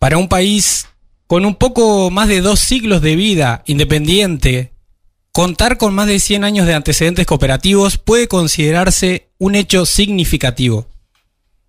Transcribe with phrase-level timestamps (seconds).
[0.00, 0.86] Para un país
[1.26, 4.72] con un poco más de dos siglos de vida independiente,
[5.30, 10.86] contar con más de 100 años de antecedentes cooperativos puede considerarse un hecho significativo.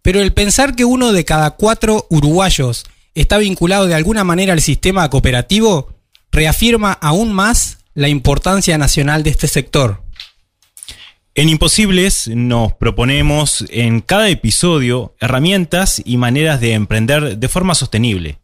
[0.02, 4.62] Pero el pensar que uno de cada cuatro uruguayos está vinculado de alguna manera al
[4.62, 5.90] sistema cooperativo
[6.32, 10.01] reafirma aún más la importancia nacional de este sector.
[11.34, 18.40] En Imposibles nos proponemos en cada episodio herramientas y maneras de emprender de forma sostenible.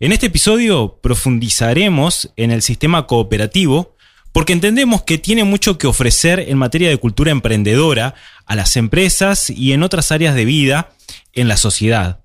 [0.00, 3.94] En este episodio profundizaremos en el sistema cooperativo
[4.32, 9.48] porque entendemos que tiene mucho que ofrecer en materia de cultura emprendedora a las empresas
[9.48, 10.90] y en otras áreas de vida
[11.34, 12.24] en la sociedad.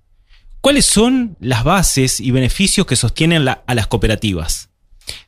[0.59, 4.68] ¿Cuáles son las bases y beneficios que sostienen a las cooperativas?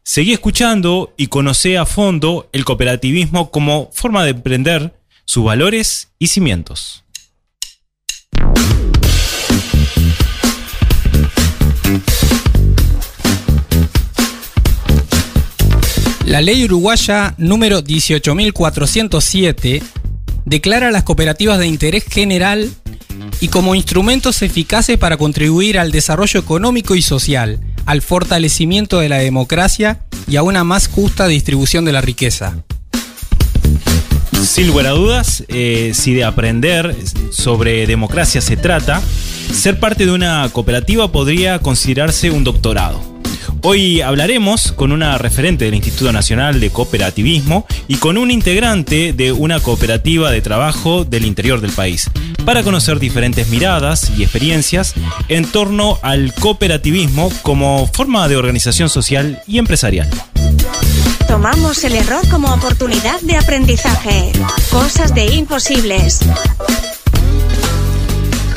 [0.04, 4.96] Seguí escuchando y conoce a fondo el cooperativismo como forma de emprender
[5.26, 7.04] sus valores y cimientos.
[16.26, 19.84] La ley uruguaya número 18.407
[20.46, 22.72] declara las cooperativas de interés general
[23.40, 29.18] y como instrumentos eficaces para contribuir al desarrollo económico y social, al fortalecimiento de la
[29.18, 32.64] democracia y a una más justa distribución de la riqueza.
[34.44, 36.96] Sin lugar a dudas, eh, si de aprender
[37.32, 39.02] sobre democracia se trata,
[39.54, 43.11] ser parte de una cooperativa podría considerarse un doctorado.
[43.64, 49.32] Hoy hablaremos con una referente del Instituto Nacional de Cooperativismo y con un integrante de
[49.32, 52.10] una cooperativa de trabajo del interior del país,
[52.44, 54.96] para conocer diferentes miradas y experiencias
[55.28, 60.10] en torno al cooperativismo como forma de organización social y empresarial.
[61.28, 64.32] Tomamos el error como oportunidad de aprendizaje.
[64.72, 66.22] Cosas de imposibles.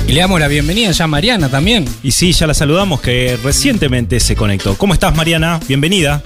[0.06, 1.86] Y le damos la bienvenida ya a Mariana también.
[2.02, 4.77] Y sí, ya la saludamos que recientemente se conectó.
[4.77, 5.60] ¿Cómo estás Mariana?
[5.66, 6.22] Bienvenida.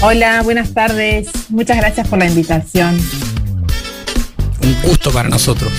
[0.00, 1.28] Hola, buenas tardes.
[1.48, 2.98] Muchas gracias por la invitación.
[4.62, 5.72] Un gusto para nosotros.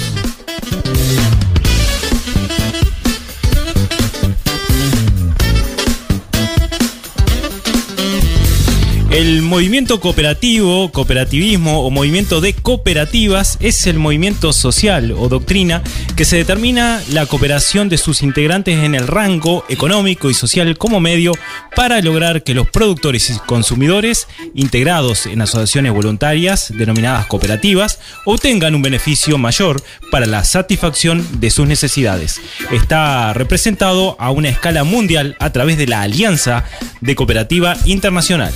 [9.13, 15.84] El movimiento cooperativo, cooperativismo o movimiento de cooperativas es el movimiento social o doctrina
[16.16, 21.00] que se determina la cooperación de sus integrantes en el rango económico y social como
[21.00, 21.34] medio
[21.75, 28.81] para lograr que los productores y consumidores integrados en asociaciones voluntarias denominadas cooperativas obtengan un
[28.81, 32.41] beneficio mayor para la satisfacción de sus necesidades.
[32.72, 36.66] Está representado a una escala mundial a través de la Alianza
[37.00, 38.52] de Cooperativa Internacional.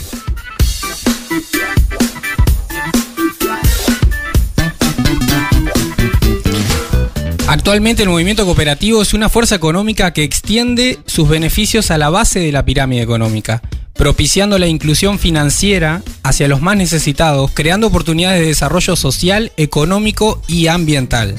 [7.48, 12.42] Actualmente el movimiento cooperativo es una fuerza económica que extiende sus beneficios a la base
[12.42, 13.62] de la pirámide económica,
[13.94, 20.68] propiciando la inclusión financiera hacia los más necesitados, creando oportunidades de desarrollo social, económico y
[20.68, 21.36] ambiental.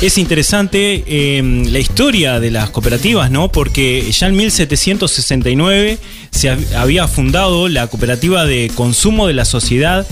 [0.00, 3.52] Es interesante eh, la historia de las cooperativas, ¿no?
[3.52, 5.98] Porque ya en 1769
[6.30, 10.06] se había fundado la cooperativa de consumo de la sociedad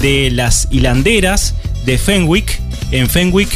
[0.00, 1.54] de las hilanderas
[1.84, 3.50] de Fenwick, en Fenwick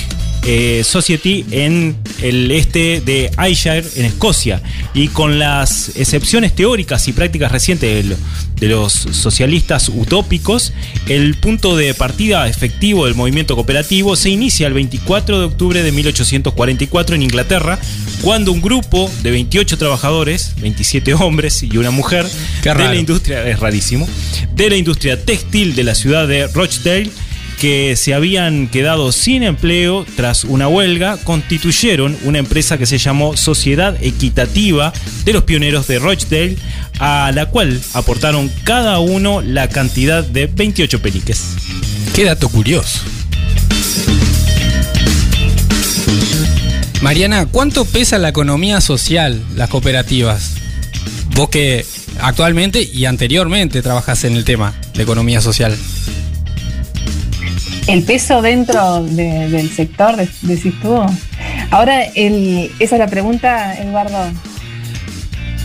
[0.46, 4.62] eh, Society en el este de Ayrshire, en Escocia.
[4.92, 8.16] Y con las excepciones teóricas y prácticas recientes de,
[8.60, 10.74] de, los socialistas utópicos,
[11.08, 15.92] el punto de partida efectivo del movimiento cooperativo se inicia el 24 de octubre de
[15.92, 17.78] 1844 en Inglaterra,
[18.20, 22.26] cuando un grupo de 28 trabajadores, 27 hombres y una mujer,
[22.62, 24.06] de la industria, es rarísimo,
[24.54, 27.10] de la industria textil de la ciudad de Rochdale,
[27.60, 33.36] que se habían quedado sin empleo tras una huelga, constituyeron una empresa que se llamó
[33.36, 34.92] Sociedad Equitativa
[35.24, 36.56] de los Pioneros de Rochdale,
[36.98, 41.56] a la cual aportaron cada uno la cantidad de 28 peniques.
[42.14, 43.00] Qué dato curioso.
[47.02, 50.52] Mariana, ¿cuánto pesa la economía social, las cooperativas?
[51.34, 51.84] Vos que
[52.20, 55.76] actualmente y anteriormente trabajas en el tema de economía social.
[57.86, 61.02] El peso dentro de, del sector, decís tú.
[61.70, 64.32] Ahora, el, esa es la pregunta, Eduardo.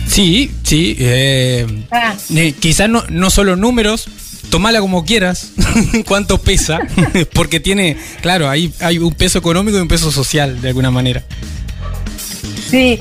[0.06, 0.96] Sí, sí.
[0.98, 2.14] Eh, ah.
[2.34, 4.08] eh, quizás no, no solo números,
[4.50, 5.52] tomala como quieras,
[6.06, 6.80] cuánto pesa,
[7.32, 11.24] porque tiene, claro, hay, hay un peso económico y un peso social, de alguna manera.
[12.70, 13.00] Sí,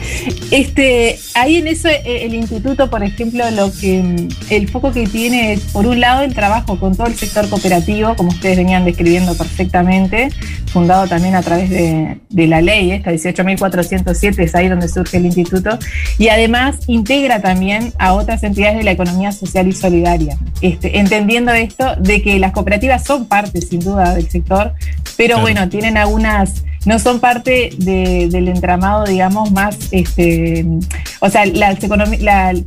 [0.50, 5.06] este, ahí en eso eh, el instituto, por ejemplo, lo que mm, el foco que
[5.06, 8.84] tiene es, por un lado, el trabajo con todo el sector cooperativo, como ustedes venían
[8.84, 10.30] describiendo perfectamente,
[10.74, 12.18] fundado también a través de,
[12.48, 15.78] la ley, esta 18.407, es ahí donde surge el instituto,
[16.18, 21.52] y además integra también a otras entidades de la economía social y solidaria, este, entendiendo
[21.52, 24.74] esto de que las cooperativas son parte, sin duda, del sector,
[25.16, 29.59] pero bueno, tienen algunas no son parte del entramado, digamos, más,
[29.92, 30.66] este,
[31.20, 31.44] o sea,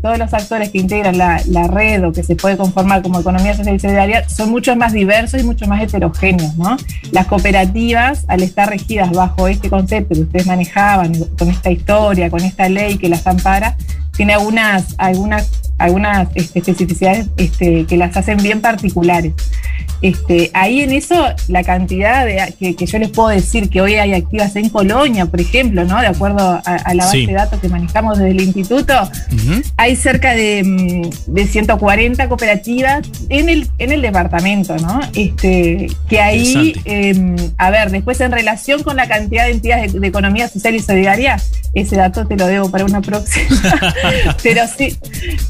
[0.01, 3.77] todos los actores que integran la, red o que se puede conformar como economía social
[3.77, 6.77] y solidaria son mucho más diversos y mucho más heterogéneos, ¿no?
[7.13, 12.41] Las cooperativas, al estar regidas bajo este concepto que ustedes manejaban, con esta historia, con
[12.41, 13.77] esta ley que las ampara,
[14.17, 15.49] tiene algunas, algunas,
[15.79, 19.33] algunas este, especificidades este, que las hacen bien particulares.
[20.03, 21.15] Este, ahí en eso,
[21.47, 25.41] la cantidad de, que, yo les puedo decir que hoy hay activas en Colonia, por
[25.41, 26.01] ejemplo, ¿no?
[26.01, 28.95] De acuerdo a, la base de datos que manejamos desde el instituto,
[29.77, 31.09] hay cerca de,
[31.47, 35.01] 140 mm, cooperativas en el, en el departamento, ¿no?
[35.15, 40.09] Este, que ahí, em, a ver, después en relación con la cantidad de entidades de,
[40.09, 41.37] economía social y solidaria,
[41.75, 43.47] ese dato te lo debo para una próxima.
[44.43, 44.99] pero sí,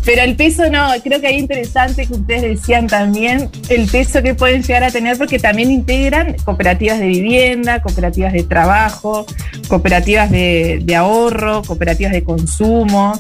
[0.05, 4.35] pero el peso no, creo que hay interesante que ustedes decían también, el peso que
[4.43, 9.25] pueden llegar a tener porque también integran cooperativas de vivienda, cooperativas de trabajo,
[9.69, 13.13] cooperativas de, ahorro, cooperativas de consumo,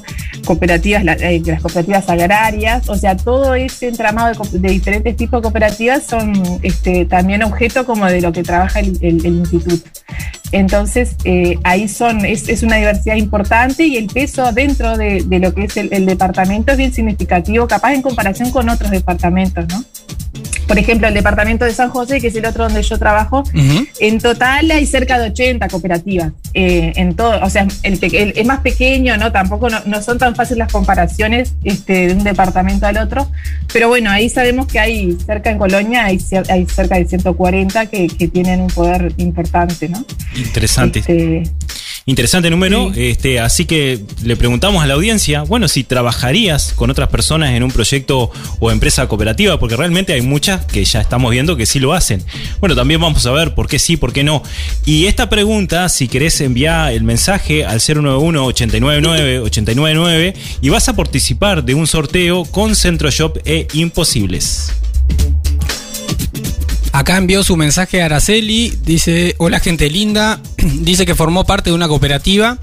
[0.44, 6.02] cooperativas, eh, las cooperativas agrarias, o sea, todo ese entramado de, diferentes tipos de cooperativas
[6.02, 6.32] son
[6.62, 9.88] este, también objeto como de lo que trabaja el, instituto.
[10.50, 15.66] Entonces, eh, ahí son, es, una diversidad importante y el peso dentro de, lo que
[15.66, 19.84] es el, el, departamento es bien significativo, capaz en comparación con otros departamentos, ¿no?
[20.72, 23.44] Por ejemplo, el departamento de San José, que es el otro donde yo trabajo,
[24.00, 26.32] en total hay cerca de 80 cooperativas.
[26.54, 29.30] Eh, en todo, o sea, el, es más pequeño, ¿no?
[29.30, 33.30] Tampoco no, son tan fáciles las comparaciones este, de un departamento al otro,
[33.70, 38.08] pero bueno, ahí sabemos que hay cerca en Colonia, hay, hay cerca de 140 que,
[38.32, 40.02] tienen un poder importante, ¿no?
[40.36, 41.00] Interesante.
[41.00, 41.42] Este,
[42.04, 42.90] Interesante número.
[42.96, 47.62] Este, así que le preguntamos a la audiencia, bueno, si trabajarías con otras personas en
[47.62, 51.78] un proyecto o empresa cooperativa, porque realmente hay muchas que ya estamos viendo que sí
[51.78, 52.25] lo hacen.
[52.58, 54.43] Bueno, también vamos a ver por qué sí, por qué no.
[54.84, 61.75] Y esta pregunta, si querés enviar el mensaje al 091-899-899 y vas a participar de
[61.75, 64.72] un sorteo con Centroshop e Imposibles.
[66.92, 71.74] Acá envió su mensaje a Araceli, dice, hola gente linda, dice que formó parte de
[71.74, 72.58] una cooperativa,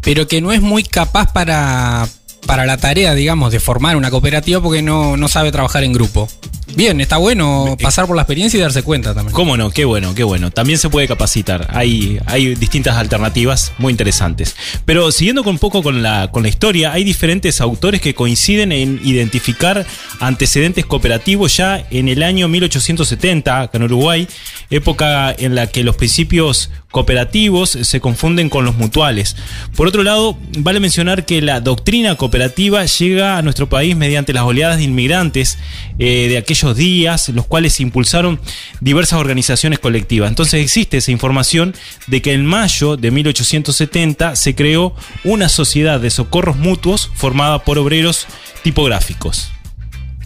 [0.00, 2.08] pero que no es muy capaz para,
[2.46, 6.28] para la tarea, digamos, de formar una cooperativa porque no, no sabe trabajar en grupo.
[6.74, 9.32] Bien, está bueno pasar por la experiencia y darse cuenta también.
[9.32, 9.70] ¿Cómo no?
[9.70, 10.50] Qué bueno, qué bueno.
[10.50, 11.68] También se puede capacitar.
[11.72, 14.56] Hay, hay distintas alternativas muy interesantes.
[14.84, 18.72] Pero siguiendo con un poco con la, con la historia, hay diferentes autores que coinciden
[18.72, 19.86] en identificar
[20.18, 24.28] antecedentes cooperativos ya en el año 1870, acá en Uruguay,
[24.70, 29.36] época en la que los principios cooperativos se confunden con los mutuales.
[29.76, 34.44] Por otro lado, vale mencionar que la doctrina cooperativa llega a nuestro país mediante las
[34.44, 35.58] oleadas de inmigrantes
[35.98, 38.40] eh, de aquellos días, los cuales impulsaron
[38.80, 40.28] diversas organizaciones colectivas.
[40.28, 41.74] Entonces existe esa información
[42.06, 44.94] de que en mayo de 1870 se creó
[45.24, 48.26] una sociedad de socorros mutuos formada por obreros
[48.62, 49.50] tipográficos.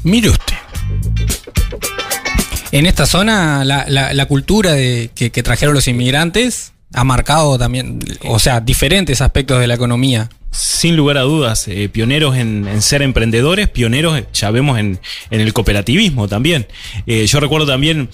[0.03, 0.57] Mire usted.
[2.73, 8.61] En esta zona, la, cultura de, que, trajeron los inmigrantes ha marcado también, o sea,
[8.61, 10.29] diferentes aspectos de la economía.
[10.51, 14.99] Sin lugar a dudas, eh, pioneros en, ser emprendedores, pioneros, eh, ya vemos, en,
[15.31, 16.67] el cooperativismo también.
[17.07, 18.09] Eh, yo recuerdo también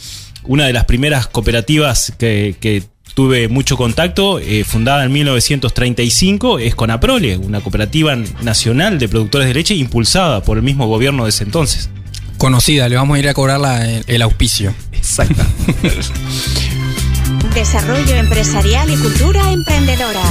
[0.45, 2.85] una de las primeras cooperativas que,
[3.15, 9.75] tuve mucho contacto, fundada en 1935, es Conaprole, una cooperativa nacional de productores de leche
[9.75, 11.89] impulsada por el mismo gobierno de ese entonces
[12.37, 13.61] conocida, le vamos a ir a cobrar
[14.07, 14.75] el, auspicio.
[14.93, 15.43] Exacto.
[17.55, 20.23] Desarrollo empresarial y cultura emprendedora.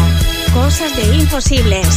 [0.55, 1.87] Cosas de imposibles.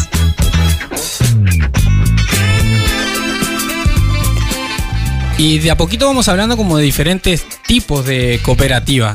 [5.38, 9.15] Y de a poquito vamos hablando como de diferentes tipos de cooperativa.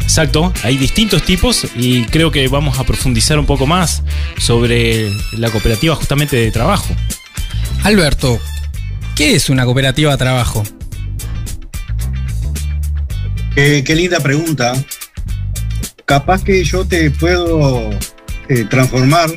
[0.00, 4.02] Exacto, hay distintos tipos y creo que vamos a profundizar un poco más
[4.38, 6.88] sobre la cooperativa justamente de trabajo.
[7.84, 8.40] Alberto,
[9.18, 10.62] ¿Qué es una cooperativa de trabajo?
[13.56, 14.74] qué linda pregunta.
[16.08, 17.90] Capaz que yo te puedo
[18.48, 19.30] eh, transformar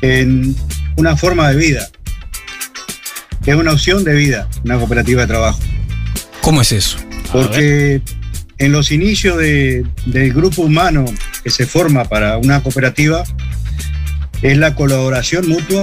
[0.00, 0.54] en
[0.96, 1.88] una forma de vida.
[3.44, 5.58] Es una opción de vida, una cooperativa de trabajo.
[6.40, 6.98] ¿Cómo es eso?
[7.32, 8.00] Porque
[8.58, 11.04] en los inicios del grupo humano
[11.42, 13.24] que se forma para una cooperativa
[14.42, 15.82] es la colaboración mutua,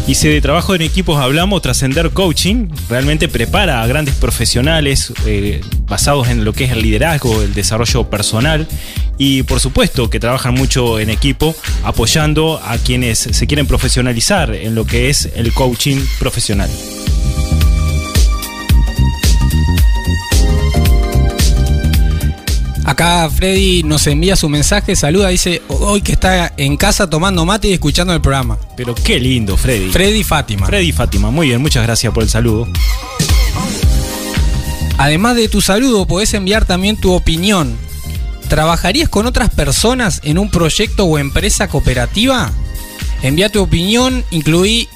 [0.07, 5.59] Y si de trabajo en equipos hablamos, Trascender Coaching realmente prepara a grandes profesionales eh,
[5.85, 8.65] basados en lo que es el liderazgo, el desarrollo personal
[9.17, 11.53] y por supuesto que trabajan mucho en equipo
[11.83, 16.69] apoyando a quienes se quieren profesionalizar en lo que es el coaching profesional.
[22.87, 27.67] Acá Freddy nos envía su mensaje, saluda, dice hoy que está en casa tomando mate
[27.67, 28.57] y escuchando el programa.
[28.77, 29.89] Pero qué lindo, Freddy.
[29.89, 30.65] Freddy Fátima.
[30.65, 32.65] Freddy Fátima, muy bien, muchas gracias por el saludo.
[34.97, 37.77] Además de tu saludo, podés enviar también tu opinión.
[38.47, 42.53] ¿Trabajarías con otras personas en un proyecto o empresa cooperativa?
[43.21, 44.87] Envía tu opinión, incluí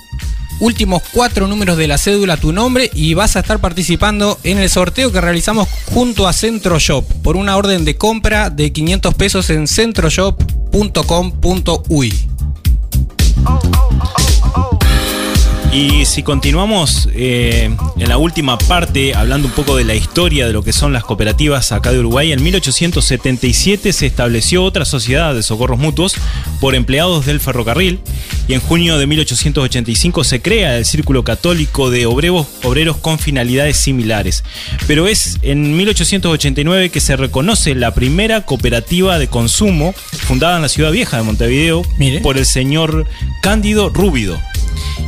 [0.61, 4.69] últimos cuatro números de la cédula tu nombre y vas a estar participando en el
[4.69, 9.49] sorteo que realizamos junto a Centro Shop por una orden de compra de 500 pesos
[9.49, 12.13] en centroshop.com.uy.
[15.73, 20.51] Y si continuamos eh, en la última parte, hablando un poco de la historia de
[20.51, 25.43] lo que son las cooperativas acá de Uruguay, en 1877 se estableció otra sociedad de
[25.43, 26.15] socorros mutuos
[26.59, 28.01] por empleados del ferrocarril
[28.49, 33.77] y en junio de 1885 se crea el Círculo Católico de Obreros, obreros con finalidades
[33.77, 34.43] similares.
[34.87, 40.69] Pero es en 1889 que se reconoce la primera cooperativa de consumo fundada en la
[40.69, 41.83] ciudad vieja de Montevideo
[42.21, 43.07] por el señor
[43.41, 44.37] Cándido Rúbido.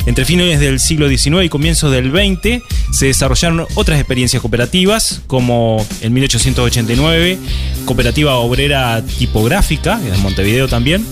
[0.06, 5.86] Entre fines del siglo XIX y comienzos del XX se desarrollaron otras experiencias cooperativas, como
[6.02, 7.38] en 1889,
[7.86, 11.06] Cooperativa Obrera Tipográfica, en Montevideo también.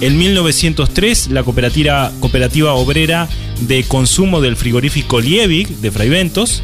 [0.00, 3.28] En 1903, la cooperativa, cooperativa obrera
[3.60, 6.62] de consumo del frigorífico Liebig de Fraiventos.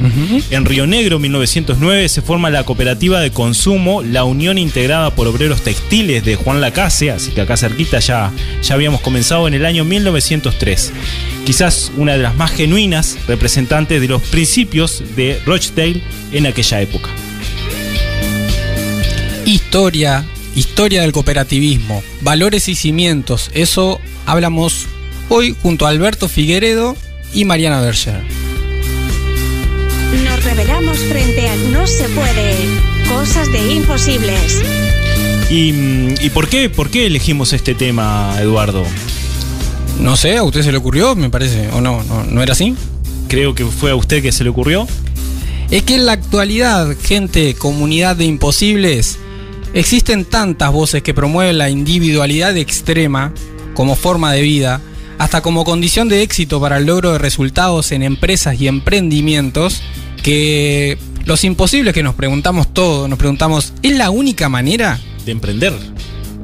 [0.51, 5.63] En Río Negro, 1909, se forma la cooperativa de consumo La Unión Integrada por Obreros
[5.63, 8.33] Textiles de Juan Lacase, así que acá cerquita ya,
[8.63, 10.93] ya habíamos comenzado en el año 1903.
[11.45, 17.11] Quizás una de las más genuinas representantes de los principios de Rochdale en aquella época.
[19.47, 24.87] Historia, historia del cooperativismo, valores y cimientos, eso hablamos
[25.31, 26.97] hoy junto a Alberto Figueredo
[27.33, 28.21] y Mariana Berger.
[30.25, 32.57] Nos revelamos frente a No se puede,
[33.09, 34.61] cosas de imposibles.
[35.49, 38.85] ¿Y, por, qué, por qué elegimos este tema, Eduardo?
[39.99, 42.75] No sé, a usted se le ocurrió, me parece, o no, no, no era así.
[43.29, 44.87] Creo que fue a usted que se le ocurrió.
[45.71, 49.19] Es que en la actualidad, gente, comunidad de imposibles,
[49.75, 53.33] existen tantas voces que promueven la individualidad extrema
[53.75, 54.81] como forma de vida
[55.21, 59.83] hasta como condición de éxito para el logro de resultados en empresas y emprendimientos,
[60.23, 60.97] que
[61.27, 64.99] los imposibles que nos preguntamos todos, nos preguntamos, ¿es la única manera?
[65.27, 65.75] De emprender.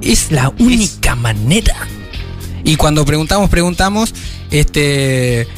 [0.03, 1.75] ¿Es la única manera?
[2.65, 4.15] Y cuando preguntamos, preguntamos,
[4.51, 5.49] este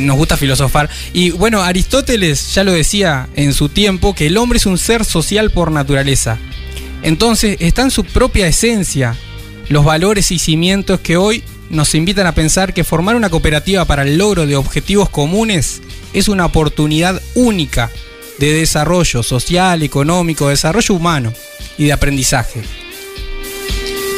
[0.00, 0.90] nos gusta filosofar.
[1.12, 5.04] Y bueno, Aristóteles ya lo decía en su tiempo que el hombre es un ser
[5.04, 6.36] social por naturaleza.
[7.04, 9.14] Entonces está en su propia esencia
[9.68, 14.02] los valores y cimientos que hoy nos invitan a pensar que formar una cooperativa para
[14.02, 15.82] el logro de objetivos comunes
[16.12, 17.90] es una oportunidad única
[18.38, 21.32] de desarrollo social, económico, desarrollo humano
[21.78, 22.62] y de aprendizaje.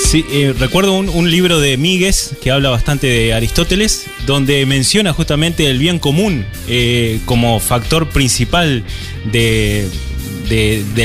[0.05, 5.69] Sí, eh, recuerdo un, libro de Míguez que habla bastante de Aristóteles, donde menciona justamente
[5.69, 8.85] el bien común eh, como factor principal
[9.31, 9.87] de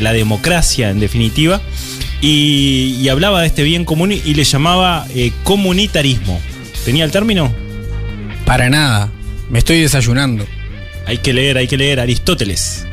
[0.02, 1.62] la democracia, en definitiva,
[2.24, 6.40] y, y hablaba de este bien común y le llamaba eh, comunitarismo.
[6.86, 7.54] ¿Tenía el término?
[8.46, 9.12] Para nada.
[9.50, 10.46] Me estoy desayunando.
[11.06, 12.88] Hay que leer, hay que leer Aristóteles.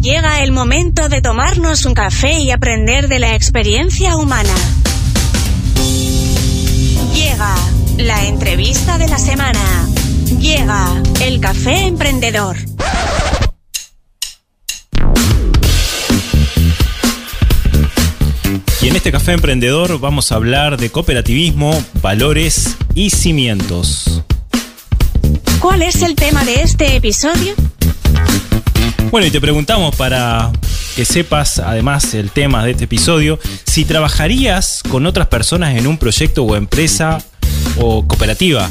[0.00, 4.54] Llega el momento de tomarnos un café y aprender de la experiencia humana.
[7.14, 7.54] Llega
[7.98, 9.88] la entrevista de la semana.
[10.40, 12.56] Llega el café emprendedor.
[18.80, 24.22] Y en este café emprendedor vamos a hablar de cooperativismo, valores y cimientos.
[25.58, 27.54] ¿Cuál es el tema de este episodio?
[29.10, 30.52] Bueno, y te preguntamos para
[30.94, 35.98] que sepas además el tema de este episodio, si trabajarías con otras personas en un
[35.98, 37.20] proyecto o empresa
[37.78, 38.70] o cooperativa.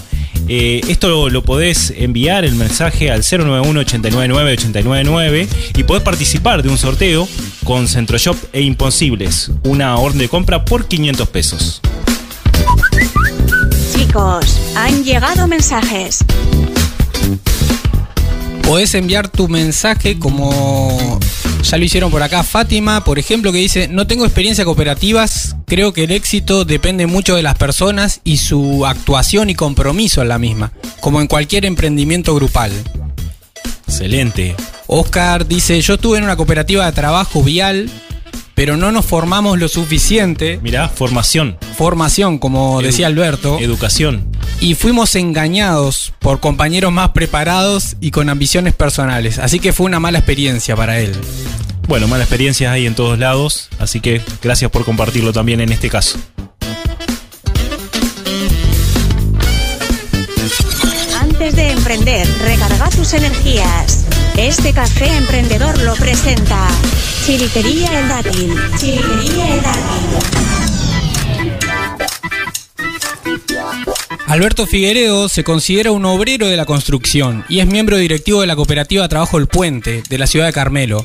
[0.49, 6.77] Eh, esto lo, lo podés enviar el mensaje al 091-899-899 y podés participar de un
[6.77, 7.27] sorteo
[7.63, 11.81] con Centroshop e Imposibles, una orden de compra por 500 pesos.
[13.93, 16.19] Chicos, han llegado mensajes.
[18.63, 21.19] Podés enviar tu mensaje como
[21.69, 25.91] ya lo hicieron por acá Fátima, por ejemplo, que dice, no tengo experiencia cooperativas, creo
[25.91, 30.39] que el éxito depende mucho de las personas y su actuación y compromiso en la
[30.39, 30.71] misma,
[31.01, 32.71] como en cualquier emprendimiento grupal.
[33.85, 34.55] Excelente.
[34.87, 37.89] Oscar dice, yo estuve en una cooperativa de trabajo vial,
[38.57, 44.31] pero no nos formamos lo suficiente, Mirá, formación, formación, como Edu- decía Alberto, educación.
[44.59, 49.99] y fuimos engañados por compañeros más preparados y con ambiciones personales, así que fue una
[49.99, 51.11] mala experiencia para él.
[51.87, 55.89] Bueno, malas experiencias hay en todos lados, así que gracias por compartirlo también en este
[55.91, 56.17] caso.
[61.21, 64.05] Antes de emprender, recarga tus energías.
[64.37, 66.67] Este café emprendedor lo presenta
[67.25, 68.53] Chilitería El Dátil.
[68.77, 70.09] Chilitería El Dátil.
[74.27, 78.55] Alberto Figueredo se considera un obrero de la construcción y es miembro directivo de la
[78.55, 81.03] cooperativa Trabajo El Puente de la ciudad de Carmelo.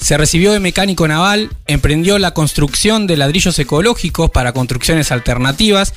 [0.00, 5.94] Se recibió de mecánico naval, emprendió la construcción de ladrillos ecológicos para construcciones alternativas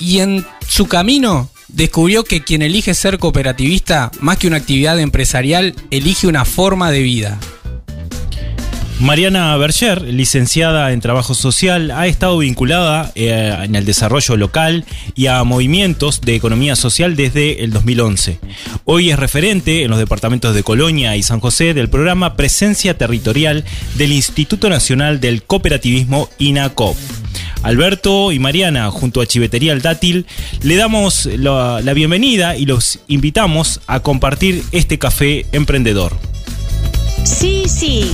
[0.00, 5.74] y en su camino descubrió que quien elige ser cooperativista, más que una actividad empresarial,
[5.90, 7.38] elige una forma de vida.
[8.98, 15.26] Mariana Berger, licenciada en Trabajo Social, ha estado vinculada eh, en el desarrollo local y
[15.26, 18.40] a movimientos de economía social desde el 2011.
[18.86, 23.64] Hoy es referente en los departamentos de Colonia y San José del programa Presencia Territorial
[23.96, 26.96] del Instituto Nacional del Cooperativismo INACOP.
[27.62, 30.26] Alberto y Mariana, junto a Chivetería El Dátil,
[30.62, 36.16] le damos la, la bienvenida y los invitamos a compartir este café emprendedor.
[37.24, 38.12] Sí, sí.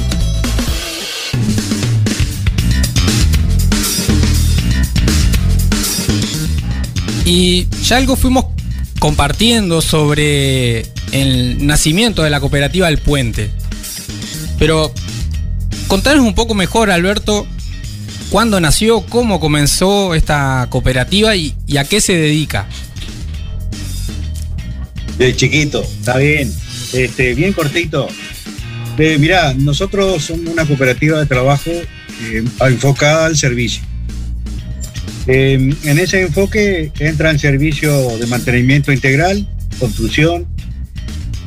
[7.24, 8.46] Y ya algo fuimos
[8.98, 13.50] compartiendo sobre el nacimiento de la cooperativa El Puente.
[14.58, 14.92] Pero
[15.86, 17.46] contanos un poco mejor, Alberto,
[18.32, 22.66] cuándo nació, cómo comenzó esta cooperativa y, a qué se dedica.
[25.18, 26.50] De chiquito, está bien.
[26.94, 28.08] Este, bien cortito.
[28.96, 33.82] Eh, mirá, nosotros somos una cooperativa de trabajo eh, enfocada al servicio.
[35.26, 39.46] Eh, en ese enfoque entra el servicio de mantenimiento integral,
[39.78, 40.46] construcción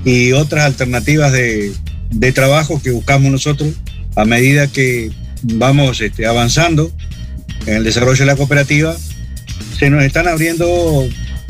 [0.06, 1.74] y otras alternativas de,
[2.12, 3.74] de trabajo que buscamos nosotros
[4.16, 5.12] a medida que
[5.54, 6.92] vamos este, avanzando
[7.66, 8.96] en el desarrollo de la cooperativa.
[9.80, 11.08] Se nos están abriendo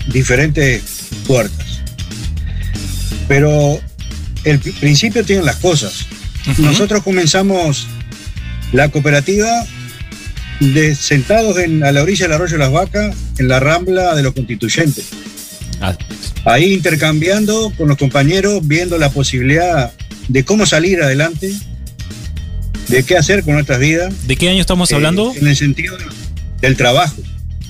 [0.07, 0.81] diferentes
[1.27, 1.65] puertas.
[3.27, 3.79] Pero
[4.43, 6.05] el pri- principio tienen las cosas.
[6.59, 7.87] Nosotros comenzamos
[8.71, 9.49] la cooperativa
[10.59, 14.23] de, sentados en, a la orilla del arroyo de las vacas, en la rambla de
[14.23, 15.05] los constituyentes.
[15.81, 15.95] Ah,
[16.45, 19.91] Ahí intercambiando con los compañeros, viendo la posibilidad
[20.27, 21.51] de cómo salir adelante,
[22.87, 24.13] de qué hacer con nuestras vidas.
[24.27, 25.33] ¿De qué año estamos eh, hablando?
[25.35, 25.97] en el sentido
[26.61, 27.15] del trabajo,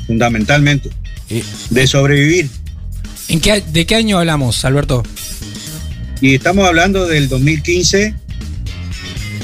[0.08, 0.90] fundamentalmente,
[1.30, 2.50] Eh, de sobrevivir.
[3.28, 5.04] ¿En qué, a- ¿De qué año hablamos, Alberto?
[6.22, 8.14] Y estamos hablando del 2015,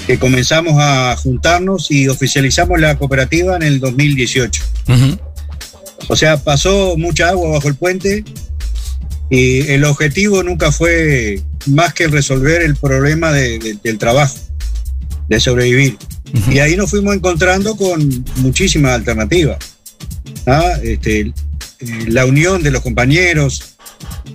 [0.08, 4.64] que comenzamos a juntarnos y oficializamos la cooperativa en el 2018.
[4.88, 5.20] Ujú.
[6.08, 8.24] O sea, pasó mucha agua bajo el puente
[9.30, 14.36] y el objetivo nunca fue más que resolver el problema de- de- del trabajo,
[15.32, 15.98] de sobrevivir.
[16.50, 19.58] Y ahí nos fuimos encontrando con muchísimas alternativas.
[20.46, 20.74] ¿ah?
[20.84, 21.34] Este, eh,
[22.08, 23.78] la unión de los compañeros,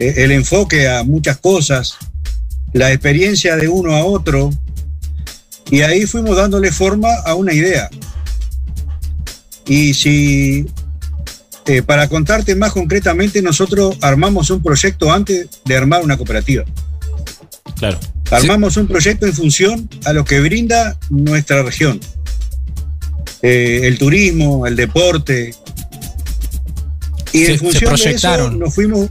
[0.01, 1.97] eh, el enfoque a muchas cosas,
[2.73, 4.51] la experiencia de uno a otro,
[5.71, 7.91] y ahí fuimos dándole forma a una idea.
[9.67, 10.67] Y si,
[11.67, 16.65] eh, para contarte más concretamente, nosotros armamos un proyecto antes de armar una cooperativa.
[17.79, 17.99] Claro.
[18.31, 22.01] Armamos un proyecto en función a lo que brinda nuestra región.
[23.43, 25.55] Eh, el turismo, el deporte.
[27.33, 29.11] Y Se- en función de eso nos fuimos,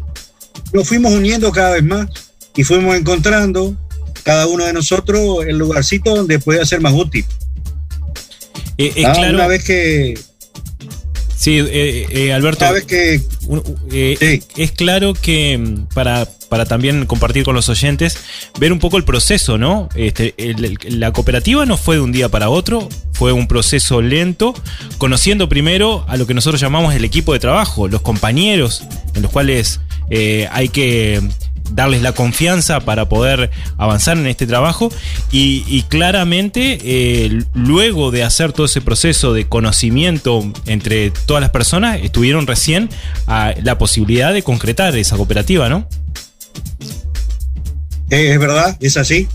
[0.73, 2.07] nos fuimos uniendo cada vez más
[2.55, 3.75] y fuimos encontrando
[4.23, 7.25] cada uno de nosotros el lugarcito donde puede ser más útil.
[8.77, 9.35] Eh, es Ah, claro.
[9.35, 10.19] Una vez que,
[11.35, 12.71] Sí, eh, eh, Alberto.
[12.71, 13.21] vez que
[13.91, 14.41] eh, Sí.
[14.61, 18.17] Es claro que mm, para, para también compartir con los oyentes,
[18.59, 19.89] ver un poco el proceso, ¿no?
[19.95, 24.01] Este, el- el- la cooperativa no fue de un día para otro, fue un proceso
[24.01, 24.53] lento,
[24.97, 29.31] conociendo primero a lo que nosotros llamamos el equipo de trabajo, los compañeros en los
[29.31, 31.21] cuales eh, hay que
[31.71, 34.91] darles la confianza para poder avanzar en este trabajo
[35.31, 41.99] y, claramente eh, luego de hacer todo ese proceso de conocimiento entre todas las personas
[42.01, 42.89] estuvieron recién
[43.27, 45.87] a la posibilidad de concretar esa cooperativa, ¿no?
[48.09, 49.27] Es verdad, es así.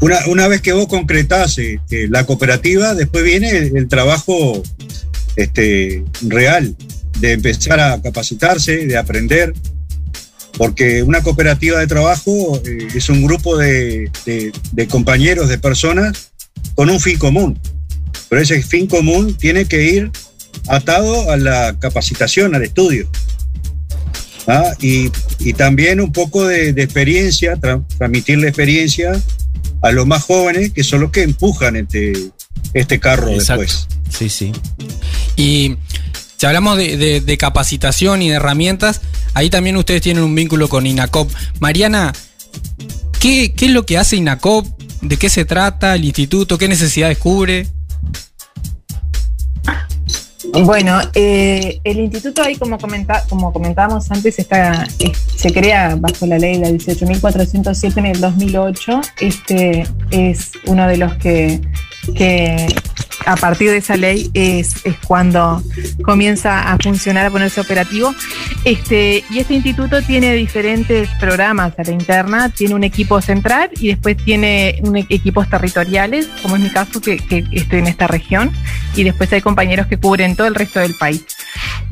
[0.00, 4.62] Una, una vez que vos concretás eh, la cooperativa, después viene el, el trabajo
[5.36, 6.76] este, real
[7.24, 9.54] de empezar a capacitarse, de aprender,
[10.58, 16.32] porque una cooperativa de trabajo eh, es un grupo de, de- de compañeros, de personas
[16.74, 17.58] con un fin común,
[18.28, 20.10] pero ese fin común tiene que ir
[20.68, 23.08] atado a la capacitación, al estudio.
[24.46, 24.72] ¿ah?
[24.80, 25.10] y,
[25.40, 29.12] y también un poco de, de experiencia, tra- transmitirle experiencia
[29.80, 32.12] a los más jóvenes, que son los que empujan este,
[32.74, 33.88] este carro después.
[34.10, 34.52] Sí, sí.
[35.36, 35.76] Y
[36.36, 39.00] si hablamos de, capacitación y de herramientas,
[39.34, 41.30] ahí también ustedes tienen un vínculo con INACOP.
[41.60, 42.12] Mariana,
[43.20, 44.66] ¿qué, es lo que hace INACOP?
[45.02, 46.58] ¿De qué se trata el instituto?
[46.58, 47.68] ¿Qué necesidades cubre?
[50.62, 54.86] Bueno, eh, el instituto ahí, como, comenta, como comentábamos antes, está,
[55.36, 59.00] se crea bajo la ley la 18.407 en el 2008.
[59.20, 61.60] Este es uno de los que,
[62.14, 62.66] que
[63.26, 65.62] a partir de esa ley es, es cuando
[66.02, 68.14] comienza a funcionar, a ponerse operativo.
[68.64, 73.88] Este, y este instituto tiene diferentes programas a la interna, tiene un equipo central y
[73.88, 78.06] después tiene un e- equipos territoriales, como es mi caso que, que estoy en esta
[78.06, 78.50] región,
[78.94, 81.24] y después hay compañeros que cubren todo el resto del país.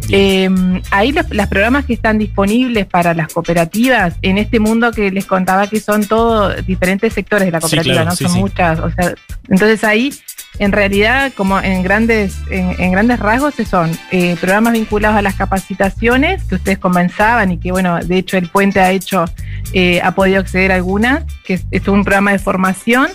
[0.08, 0.50] Eh,
[0.90, 5.26] ahí los, los programas que están disponibles para las cooperativas, en este mundo que les
[5.26, 8.16] contaba que son todos diferentes sectores de la Sí, cooperativa, claro, ¿no?
[8.16, 8.38] sí, son sí.
[8.40, 9.14] muchas, o sea,
[9.48, 10.12] entonces ahí
[10.58, 16.42] en realidad, como en grandes, en, grandes rasgos, son eh, programas vinculados a las capacitaciones
[16.44, 19.24] que ustedes comenzaban y que, bueno, de hecho el puente ha hecho,
[19.72, 23.08] eh, ha podido acceder a algunas, que es un programa de formación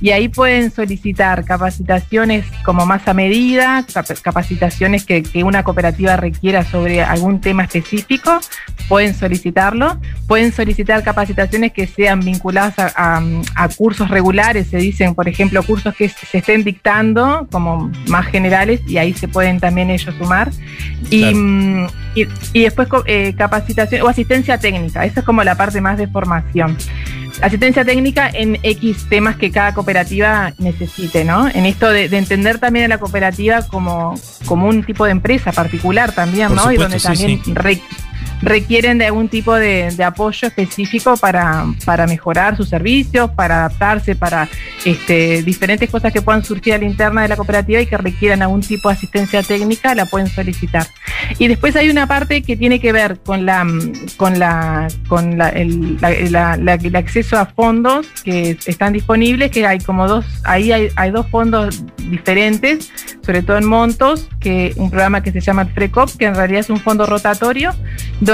[0.00, 6.16] y ahí pueden solicitar capacitaciones como más a medida, cap- capacitaciones que, que una cooperativa
[6.16, 8.40] requiera sobre algún tema específico,
[8.88, 13.22] pueden solicitarlo, pueden solicitar capacitaciones que sean vinculadas a, a-
[13.54, 18.80] a cursos regulares, se dicen, por ejemplo, cursos que se estén dictando como más generales
[18.86, 20.50] y ahí se pueden también ellos sumar.
[21.10, 21.86] Y, Claro.
[22.14, 26.06] y, y después eh, capacitación o asistencia técnica, esa es como la parte más de
[26.08, 26.76] formación.
[27.44, 31.46] Asistencia técnica en X temas que cada cooperativa necesite, ¿no?
[31.46, 34.14] En esto de, de entender también a la cooperativa como,
[34.46, 36.72] como un tipo de empresa particular también, Por ¿no?
[36.72, 37.52] y donde sí, también sí.
[38.44, 44.14] Re- requieren de algún tipo de, apoyo específico para, para mejorar sus servicios, para adaptarse,
[44.14, 44.48] para
[44.84, 48.42] este, diferentes cosas que puedan surgir a la interna de la cooperativa y que requieran
[48.42, 50.86] algún tipo de asistencia técnica, la pueden solicitar.
[51.38, 53.66] Y después hay una parte que tiene que ver con la
[54.16, 55.98] con la con la, el,
[56.94, 61.84] acceso a fondos que están disponibles, que hay como dos, ahí hay, hay dos fondos
[62.08, 62.90] diferentes,
[63.22, 66.70] sobre todo en montos, que un programa que se llama FRECOP, que en realidad es
[66.70, 67.72] un fondo rotatorio,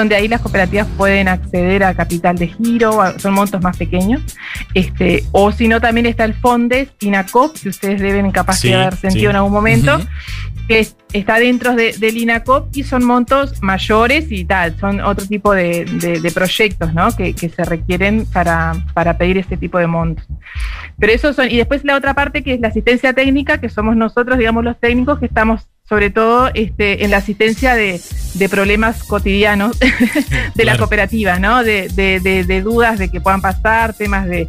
[0.09, 4.23] ahí las cooperativas pueden acceder a capital de giro, a- son montos más pequeños,
[4.75, 8.75] este, o si no también está el FONDES, INACOP, que ustedes deben capaz Sí, de
[8.77, 9.31] haber sentido sí.
[9.31, 10.01] en algún momento,
[10.69, 15.27] que es- está dentro de- del INACOP y son montos mayores y tal, son otro
[15.27, 17.11] tipo de, de- de proyectos ¿no?
[17.17, 20.25] que, que se requieren para, para pedir este tipo de montos.
[20.99, 23.97] Pero eso son, y después la otra parte que es la asistencia técnica, que somos
[23.97, 28.01] nosotros, digamos, los técnicos que estamos sobre todo este, en la asistencia de,
[28.49, 29.77] problemas cotidianos
[30.55, 31.65] de la cooperativa, ¿no?
[31.65, 34.49] De, dudas de que puedan pasar, temas de,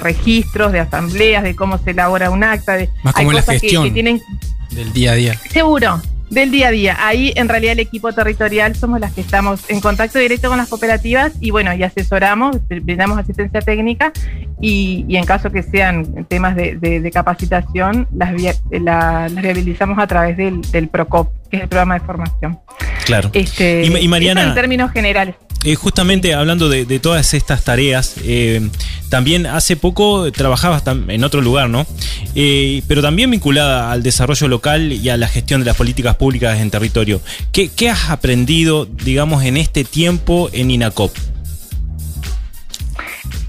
[0.00, 4.22] registros, de asambleas, de cómo se elabora un acta, de Más como la gestión tienen,
[4.70, 5.34] del día a día.
[5.50, 6.96] Seguro, del día a día.
[7.00, 10.68] Ahí en realidad el equipo territorial somos las que estamos en contacto directo con las
[10.68, 14.12] cooperativas y bueno, y asesoramos, brindamos asistencia técnica
[14.60, 18.34] y, en caso que sean temas de, capacitación, las,
[18.70, 22.58] las viabilizamos a través del PROCOP, que es el programa de formación.
[23.04, 23.30] Claro.
[23.32, 24.42] Este, y, Mariana.
[24.42, 25.34] En términos generales.
[25.64, 28.68] Eh, justamente hablando de, todas estas tareas, eh,
[29.08, 31.86] también hace poco trabajabas en otro lugar, ¿no?
[32.34, 36.60] Eh, pero también vinculada al desarrollo local y a la gestión de las políticas públicas
[36.60, 37.20] en territorio.
[37.50, 41.12] ¿Qué, qué has aprendido, digamos, en este tiempo en INACOP?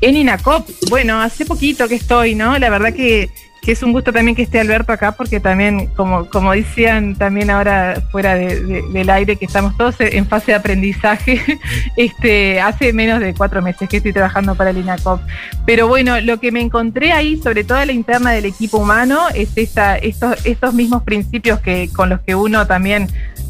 [0.02, 2.58] En INACOP, bueno, hace poquito que estoy, ¿no?
[2.58, 3.30] La verdad que
[3.68, 7.50] que es un gusto también que esté Alberto acá, porque también, como, como decían también
[7.50, 11.42] ahora fuera del aire, que estamos todos en fase de aprendizaje,
[11.98, 15.20] este, hace menos de cuatro meses que estoy trabajando para el INACOP.
[15.66, 19.28] Pero bueno, lo que me encontré ahí, sobre todo en la interna del equipo humano,
[19.36, 23.10] es esta, estos, estos mismos principios que, con los que uno también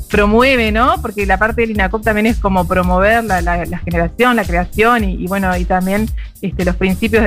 [0.10, 0.96] promueve, ¿no?
[1.02, 5.56] Porque la parte del INACOP también es como promover la, generación, la creación y, bueno,
[5.58, 6.08] y también
[6.42, 7.24] este, los principios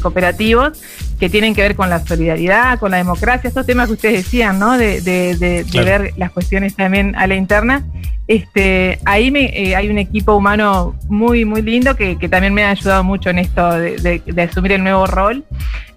[0.00, 0.80] cooperativos
[1.18, 4.58] que tienen que ver con la solidaridad, con la democracia, estos temas que ustedes decían,
[4.58, 4.78] ¿no?
[4.78, 7.84] De, ver las cuestiones también a la interna.
[8.26, 12.70] Este, ahí me, eh, hay un equipo humano muy, muy lindo que, también me ha
[12.70, 15.44] ayudado mucho en esto de, asumir el nuevo rol.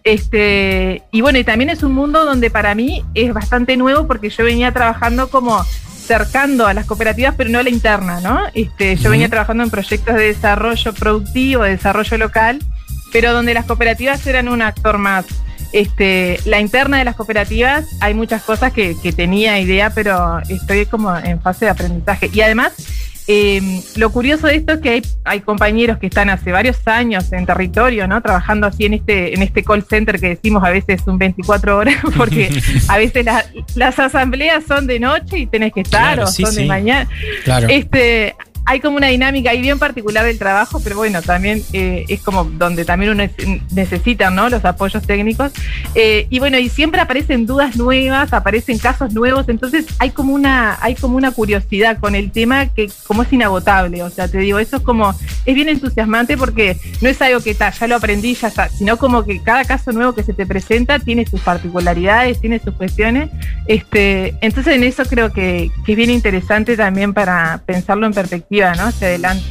[0.04, 4.30] Este, y bueno, y también es un mundo donde para mí es bastante nuevo porque
[4.30, 5.64] yo venía trabajando como
[6.04, 8.42] cercando a las cooperativas, pero no a la interna, ¿no?
[8.54, 12.60] Este, yo venía trabajando en proyectos de desarrollo productivo, de desarrollo local,
[13.12, 15.26] pero donde las cooperativas eran un actor más.
[15.72, 20.86] Este, la interna de las cooperativas hay muchas cosas que, que tenía idea, pero estoy
[20.86, 22.30] como en fase de aprendizaje.
[22.32, 22.74] Y además,
[23.28, 27.46] eh, lo curioso de esto es que hay, compañeros que están hace varios años en
[27.46, 28.22] territorio, ¿no?
[28.22, 31.96] Trabajando así en este, en este call center que decimos a veces un 24 horas,
[32.18, 32.50] porque
[32.88, 33.26] a veces
[33.76, 37.10] las asambleas son de noche y tenés que estar, o son de mañana.
[37.44, 37.68] Claro.
[37.70, 42.22] Este, hay como una dinámica ahí bien particular del trabajo, pero bueno, también eh, es
[42.22, 43.24] como donde también uno
[43.72, 44.50] necesita ¿no?
[44.50, 45.52] los apoyos técnicos.
[45.96, 50.78] Eh, y bueno, y siempre aparecen dudas nuevas, aparecen casos nuevos, entonces hay como una,
[50.82, 54.02] hay como una curiosidad con el tema que como es inagotable.
[54.02, 55.14] O sea, te digo, eso es como,
[55.46, 58.98] es bien entusiasmante porque no es algo que está, ya lo aprendí, ya está, sino
[58.98, 63.30] como que cada caso nuevo que se te presenta tiene sus particularidades, tiene sus cuestiones.
[63.68, 68.84] Este, entonces en eso creo que es bien interesante también para pensarlo en perspectiva ¿no?
[68.84, 69.44] Hacia adelante.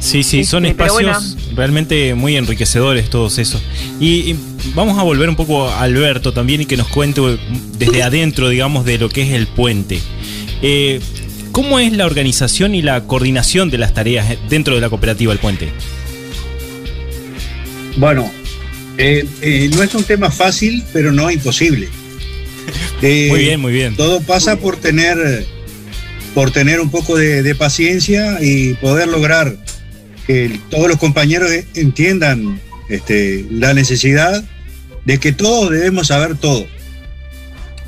[0.00, 3.60] Sí, sí, son este, espacios realmente muy enriquecedores todos esos.
[4.00, 4.36] Y,
[4.74, 7.20] vamos a volver un poco a Alberto también y que nos cuente
[7.78, 10.00] desde adentro, digamos, de lo que es el puente.
[10.62, 11.00] Eh,
[11.52, 15.38] ¿Cómo es la organización y la coordinación de las tareas dentro de la cooperativa El
[15.40, 15.70] Puente?
[17.96, 18.30] Bueno,
[18.96, 21.88] eh, eh, no es un tema fácil, pero no imposible.
[23.02, 23.96] muy bien, muy bien.
[23.96, 25.46] Todo pasa por tener
[26.38, 29.56] por tener un poco de, paciencia y poder lograr
[30.24, 34.44] que todos los compañeros entiendan este, la necesidad
[35.04, 36.64] de que todos debemos saber todo.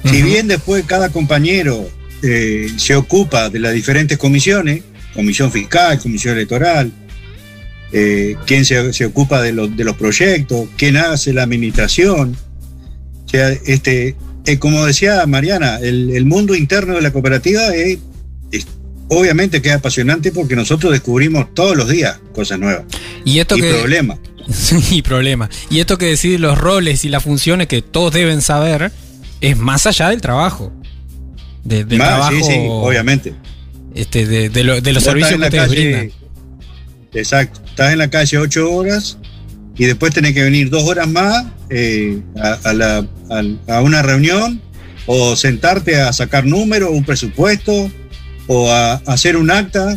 [0.04, 1.88] Si bien después cada compañero
[2.24, 4.82] eh, se ocupa de las diferentes comisiones,
[5.14, 6.90] comisión fiscal, comisión electoral,
[7.92, 12.36] eh, quién se, ocupa de, de, los proyectos, quién hace la administración.
[13.26, 18.00] O sea, este, eh, como decía Mariana, el, el, mundo interno de la cooperativa es
[19.10, 22.84] obviamente que es apasionante porque nosotros descubrimos todos los días cosas nuevas.
[23.24, 23.74] Y esto y que...
[23.74, 24.18] problemas.
[24.90, 25.50] y problemas.
[25.68, 28.92] Y esto que decir los roles y las funciones que todos deben saber
[29.40, 30.72] es más allá del trabajo.
[31.64, 33.34] De, del trabajo, sí, sí, obviamente.
[33.94, 36.12] Este, de, los servicios que te brindan.
[37.12, 37.60] Exacto.
[37.66, 39.18] Estás en la calle ocho horas
[39.76, 43.02] y después tenés que venir dos horas más eh, a,
[43.66, 44.60] a una reunión
[45.06, 47.90] o sentarte a sacar números, un presupuesto,
[48.52, 49.96] o a, hacer un acta,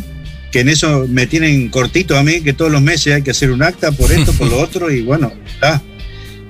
[0.52, 3.50] que en eso me tienen cortito a mí, que todos los meses hay que hacer
[3.50, 5.82] un acta por esto, por lo otro, y bueno, está.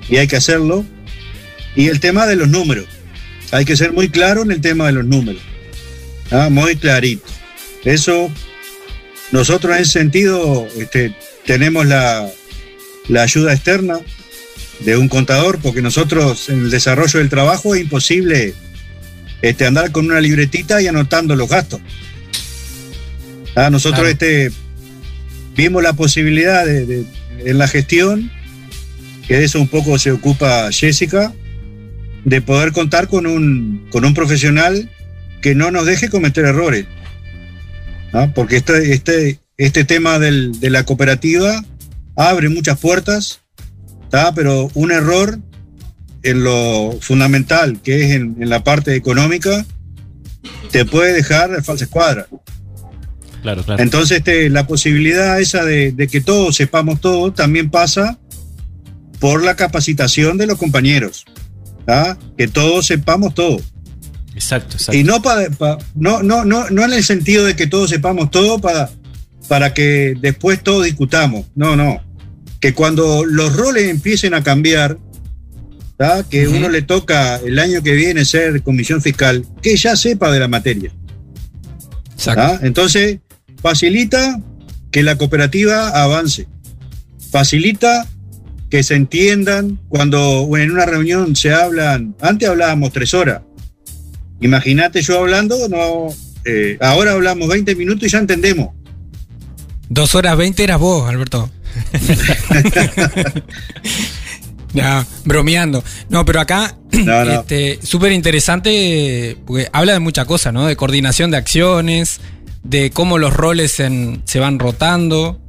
[0.07, 0.85] Y hay que hacerlo.
[1.75, 2.85] Y el tema de los números.
[3.51, 5.41] Hay que ser muy claro en el tema de los números.
[6.51, 7.25] Muy clarito.
[7.83, 8.29] Eso,
[9.31, 11.15] nosotros en ese sentido este,
[11.47, 12.29] tenemos la,
[13.07, 13.97] la ayuda externa
[14.81, 18.53] de un contador, porque nosotros en el desarrollo del trabajo es imposible
[19.41, 21.79] este, andar con una libretita y anotando los gastos.
[23.55, 24.51] Ah, nosotros este,
[25.55, 27.05] vimos la posibilidad de,
[27.39, 28.31] en la gestión,
[29.27, 31.33] que de eso un poco se ocupa Jessica,
[32.25, 34.89] de poder contar con un, con un profesional
[35.41, 36.85] que no nos deje cometer errores.
[38.13, 38.33] ¿no?
[38.33, 41.63] Porque este, este, este tema del- de la cooperativa
[42.15, 43.41] abre muchas puertas,
[44.09, 44.33] ¿tá?
[44.33, 45.39] pero un error
[46.25, 49.65] en lo fundamental, que es en, en la parte económica,
[50.71, 52.27] te puede dejar de falsa escuadra.
[53.41, 53.81] Claro, claro.
[53.81, 58.19] Entonces, este, la posibilidad esa de, de que todos sepamos todo también pasa
[59.19, 61.25] por la capacitación de los compañeros.
[61.85, 62.17] ¿tá?
[62.37, 63.61] Que todos sepamos todo.
[64.33, 64.97] Exacto, exacto.
[64.97, 65.47] Y no, pa-
[65.93, 68.89] no, no, no, no en el sentido de que todos sepamos todo para,
[69.47, 71.45] para que después todos discutamos.
[71.55, 72.01] No, no.
[72.59, 74.97] Que cuando los roles empiecen a cambiar,
[75.97, 76.23] ¿tá?
[76.29, 76.57] que Ujú.
[76.57, 80.47] uno le toca el año que viene ser comisión fiscal, que ya sepa de la
[80.47, 80.91] materia.
[82.13, 82.65] Exacto.
[82.65, 83.19] Entonces,
[83.61, 84.39] facilita
[84.91, 86.47] que la cooperativa avance.
[87.31, 88.07] Facilita
[88.69, 93.41] que se entiendan cuando en una reunión se hablan, antes hablábamos tres horas.
[94.41, 96.07] Imagínate yo hablando, no,
[96.45, 98.69] eh, ahora hablamos 20 minutos y ya entendemos.
[99.89, 101.49] Dos horas veinte eras vos, Alberto.
[104.75, 105.83] no, bromeando.
[106.09, 107.31] No, pero acá, No, no.
[107.41, 110.65] este, súper interesante, porque habla de muchas cosas, ¿no?
[110.65, 112.19] De coordinación de acciones,
[112.63, 115.39] de cómo los roles en- se van rotando.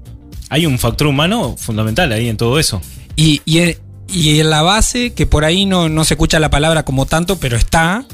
[0.49, 2.81] Hay un factor humano fundamental ahí en todo eso.
[3.17, 3.77] Y, y, en-
[4.09, 7.39] y en la base, que por ahí no, no se escucha la palabra como tanto,
[7.39, 8.05] pero está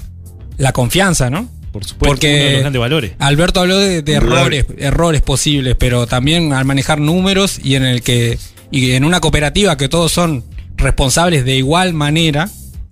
[0.57, 1.49] la confianza, ¿no?
[1.73, 3.13] Por supuesto, Porque- uno de los grandes valores.
[3.19, 8.03] Alberto habló de, de errores, errores posibles, pero también al manejar números y en el
[8.03, 8.39] que
[8.71, 10.45] y en una cooperativa que todos son
[10.83, 12.51] responsables de igual manera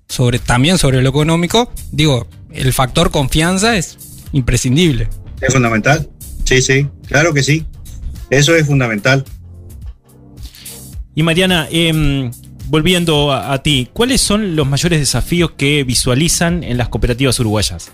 [0.09, 3.97] sobre también sobre lo económico, digo, el factor confianza es
[4.33, 5.09] imprescindible.
[5.41, 6.09] Es fundamental.
[6.45, 7.65] Sí, sí, claro que sí.
[8.29, 9.25] Eso es fundamental.
[11.15, 12.31] Y Mariana, em,
[12.67, 17.91] volviendo a, a ti, ¿cuáles son los mayores desafíos que visualizan en las cooperativas uruguayas?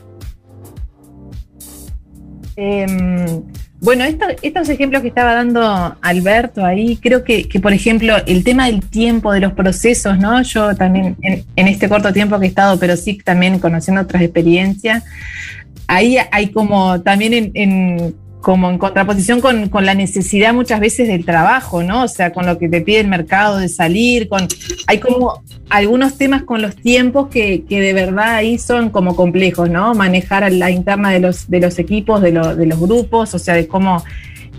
[2.56, 3.42] Em,
[3.80, 8.66] bueno, esto- estos ejemplos que estaba dando Alberto ahí, creo que, por ejemplo, el tema
[8.66, 10.40] del tiempo, de los procesos, ¿no?
[10.42, 15.04] Yo también en, este corto tiempo que he estado, pero sí también conociendo otras experiencias,
[15.86, 18.14] ahí hay como también en-
[18.46, 22.04] como en contraposición con, con la necesidad muchas veces del trabajo, ¿no?
[22.04, 24.46] O sea, con lo que te pide el mercado de salir, con
[24.86, 29.68] hay como algunos temas con los tiempos que, que de verdad ahí son como complejos,
[29.68, 29.94] ¿no?
[29.94, 33.38] Manejar a la interna de los, de los equipos, de, lo- de los grupos, o
[33.40, 34.04] sea, de cómo,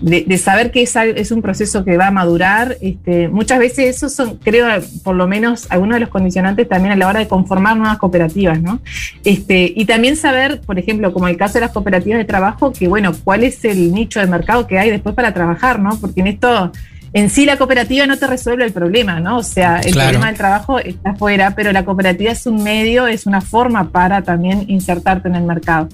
[0.00, 2.76] de, de saber que es, es un proceso que va a madurar.
[2.80, 4.66] Este, muchas veces esos son, creo,
[5.02, 8.60] por lo menos algunos de los condicionantes también a la hora de conformar nuevas cooperativas,
[8.62, 8.80] ¿no?
[9.24, 12.88] Este, y también saber, por ejemplo, como el caso de las cooperativas de trabajo, que
[12.88, 15.98] bueno, cuál es el nicho de mercado que hay después para trabajar, ¿no?
[16.00, 16.72] Porque en esto,
[17.12, 19.38] en sí la cooperativa no te resuelve el problema, ¿no?
[19.38, 20.08] O sea, el Claro.
[20.10, 24.22] problema del trabajo está afuera, pero la cooperativa es un medio, es una forma para
[24.22, 25.88] también insertarte en el mercado.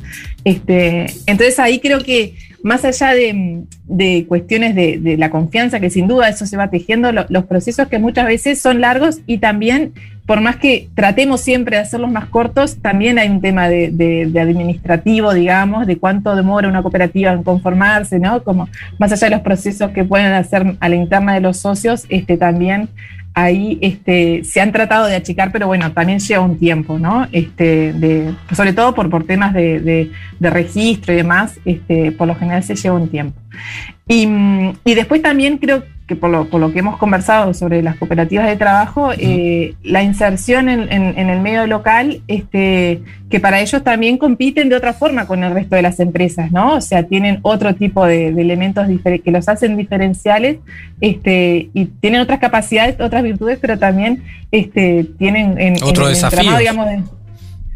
[0.44, 2.34] Este, entonces ahí creo que
[2.64, 7.12] más allá de, de cuestiones de, la confianza, que sin duda eso se va tejiendo,
[7.12, 9.92] lo- los procesos que muchas veces son largos y también,
[10.27, 14.27] por más que tratemos siempre de hacerlos más cortos, también hay un tema de, de-
[14.33, 18.42] de administrativo, digamos, de cuánto demora una cooperativa en conformarse, ¿no?
[18.42, 22.07] Como más allá de los procesos que pueden hacer a la interna de los socios,
[22.09, 22.88] este, también
[23.34, 27.26] ahí este, se han tratado de achicar, pero bueno, también lleva un tiempo, ¿no?
[27.32, 32.34] Este, sobre todo por, por temas de, de- de registro y demás, este, por lo
[32.36, 33.40] general se lleva un tiempo.
[34.08, 37.82] Y, mm, y después también creo que por lo, por lo que hemos conversado sobre
[37.82, 43.40] las cooperativas de trabajo, eh, la inserción en, en- en el medio local, este, que
[43.40, 46.74] para ellos también compiten de otra forma con el resto de las empresas, ¿no?
[46.74, 50.58] O sea, tienen otro tipo de, de elementos que los hacen diferenciales
[51.00, 55.78] este, y tienen otras capacidades, otras virtudes, pero también este, tienen en,
[56.10, 56.24] desafíos.
[56.34, 57.02] entramado, digamos, de-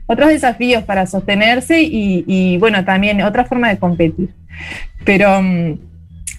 [0.05, 4.29] otros desafíos para sostenerse y, y, bueno, también otra forma de competir.
[5.05, 5.79] Pero mm,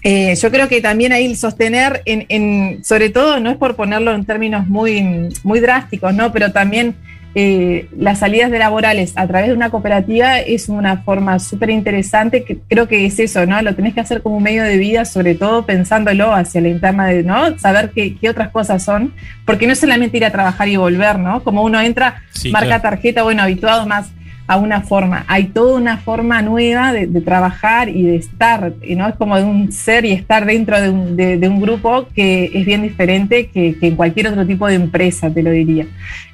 [0.02, 4.12] eh, yo creo que también ahí sostener, en, en- sobre todo, no es por ponerlo
[4.14, 6.32] en términos muy, muy drásticos, ¿no?
[6.32, 6.94] Pero también
[7.36, 12.42] eh, las salidas de laborales a través de una cooperativa es una forma súper interesante,
[12.42, 13.60] que creo que es eso, ¿no?
[13.62, 17.06] Lo tenés que hacer como un medio de vida, sobre todo pensándolo hacia la interna
[17.06, 17.56] de, ¿no?
[17.58, 19.12] Saber qué, qué otras cosas son,
[19.44, 21.44] porque no es solamente ir a trabajar y volver, ¿no?
[21.44, 22.82] Como uno entra, Sí, marca claro.
[22.82, 24.08] tarjeta, bueno, habituado más
[24.50, 25.24] a una forma.
[25.28, 29.70] Hay toda una forma nueva de, trabajar y de estar, no es como de un
[29.70, 33.94] ser y estar dentro de un, de- un grupo que es bien diferente que, en
[33.94, 35.86] cualquier otro tipo de empresa, te lo diría.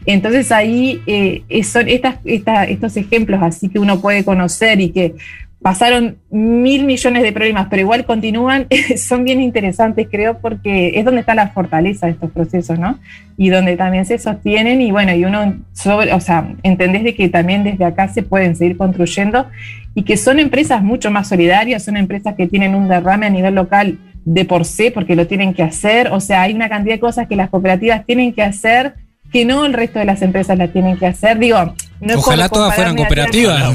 [0.06, 5.14] Entonces ahí eh, son estas, esta- estos ejemplos así que uno puede conocer y que
[5.62, 11.20] pasaron mil millones de problemas, pero igual continúan, son bien interesantes, creo, porque es donde
[11.20, 12.98] está la fortaleza de estos procesos, ¿no?
[13.36, 17.28] Y donde también se sostienen y bueno, y uno, sobre, o sea, entendés de que
[17.28, 19.46] también desde acá se pueden seguir construyendo
[19.94, 23.54] y que son empresas mucho más solidarias, son empresas que tienen un derrame a nivel
[23.54, 27.00] local de por sí, porque lo tienen que hacer, o sea, hay una cantidad de
[27.00, 28.94] cosas que las cooperativas tienen que hacer
[29.32, 31.38] que no el resto de las empresas la tienen que hacer.
[31.38, 33.72] Digo, no Ojalá todas fueran cooperativas.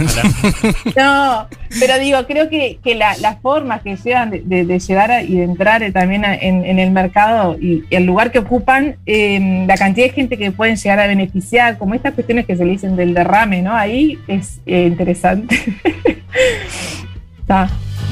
[0.96, 1.48] No,
[1.80, 5.84] pero digo, creo que, que la, la, forma que llevan de, llegar y de entrar
[5.92, 10.52] también en, el mercado y, el lugar que ocupan, em, la cantidad de gente que
[10.52, 13.76] pueden llegar a beneficiar, como estas cuestiones que se le dicen del derrame, ¿no?
[13.76, 15.58] Ahí es eh, interesante.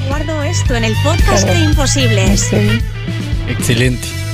[0.08, 2.50] Guardo esto en el podcast de Imposibles.
[3.48, 4.29] Excelente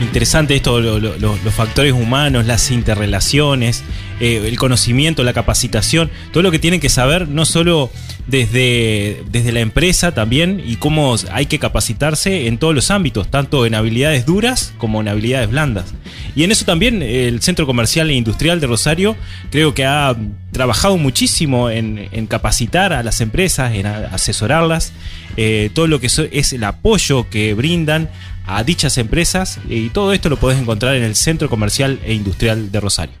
[0.00, 3.82] interesante esto, los factores humanos, las interrelaciones,
[4.20, 7.90] eh, el conocimiento, la capacitación, todo lo que tienen que saber, no solo
[8.26, 13.66] desde, desde la empresa también, y cómo hay que capacitarse en todos los ámbitos, tanto
[13.66, 15.86] en habilidades duras como en habilidades blandas.
[16.34, 19.16] Y en eso también el Centro Comercial e Industrial de Rosario
[19.50, 20.16] creo que ha
[20.52, 24.92] trabajado muchísimo en, capacitar a las empresas, en asesorarlas,
[25.36, 28.10] eh, todo lo que es el apoyo que brindan
[28.56, 32.70] a dichas empresas y todo esto lo podés encontrar en el Centro Comercial e Industrial
[32.72, 33.14] de Rosario.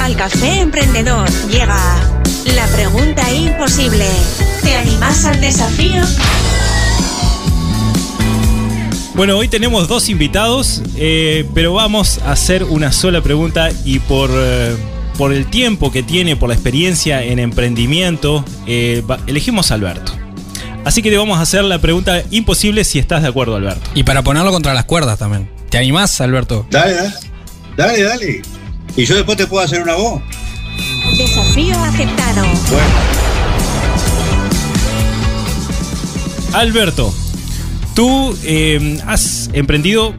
[0.00, 1.76] Al Café Emprendedor llega
[2.54, 4.06] la pregunta imposible.
[4.62, 6.02] ¿Te animás al desafío?
[9.14, 14.30] Bueno, hoy tenemos dos invitados, eh, pero vamos a hacer una sola pregunta y por,
[14.32, 14.76] eh,
[15.18, 20.12] por el tiempo que tiene, por la experiencia en emprendimiento, eh, elegimos a Alberto.
[20.88, 23.90] Así que te vamos a hacer la pregunta imposible si estás de acuerdo, Alberto.
[23.94, 25.46] Y para ponerlo contra las cuerdas también.
[25.68, 26.66] ¿Te animás, Alberto?
[26.70, 27.14] Dale, dale.
[27.76, 28.42] Dale, dale.
[28.96, 30.22] Y yo después te puedo hacer una voz.
[31.18, 32.42] Desafío aceptado.
[32.70, 32.86] Bueno.
[36.54, 37.14] Alberto,
[37.94, 40.14] tú eh, has emprendido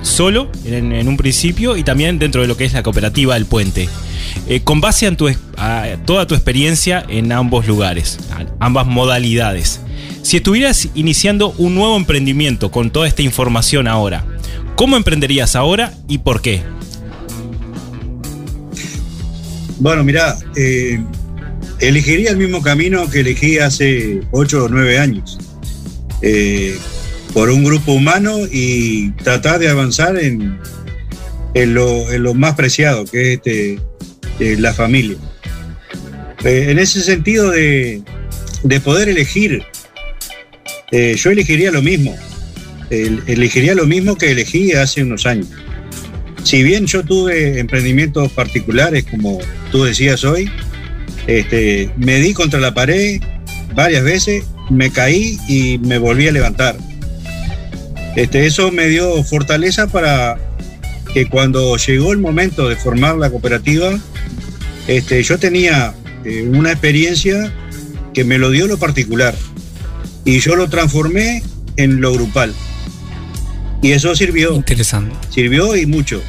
[0.00, 3.90] solo en, un principio y también dentro de lo que es la cooperativa El Puente.
[4.48, 8.18] Eh, con base en tu, a toda tu experiencia en ambos lugares,
[8.58, 9.82] ambas modalidades.
[10.24, 14.24] Si estuvieras iniciando un nuevo emprendimiento con toda esta información ahora,
[14.74, 16.62] ¿cómo emprenderías ahora y por qué?
[19.78, 20.98] Bueno, mira, eh,
[21.78, 25.38] elegiría el mismo camino que elegí hace 8 o 9 años.
[26.22, 26.74] Eh,
[27.34, 30.58] por un grupo humano y tratar de avanzar en,
[31.52, 33.78] en, lo, más preciado, que es este,
[34.40, 35.18] eh, la familia.
[36.44, 38.02] en ese sentido de,
[38.62, 39.62] de poder elegir
[40.94, 42.16] eh, yo elegiría lo mismo.
[42.88, 45.48] elegiría lo mismo que elegí hace unos años.
[46.44, 49.40] Si bien yo tuve emprendimientos particulares, como
[49.72, 50.48] tú decías hoy,
[51.26, 53.20] este, me di contra la pared
[53.74, 56.76] varias veces, me caí y me volví a levantar.
[58.14, 60.38] Este, eso me dio fortaleza para
[61.12, 63.98] que cuando llegó el momento de formar la cooperativa,
[64.86, 65.92] este, yo tenía
[66.24, 67.52] eh, una experiencia
[68.12, 69.34] que me lo dio lo particular
[70.24, 71.42] y yo lo transformé
[71.76, 72.54] en lo grupal.
[73.82, 74.54] Y eso sirvió.
[74.54, 75.14] Interesante.
[75.30, 76.22] Sirvió y mucho.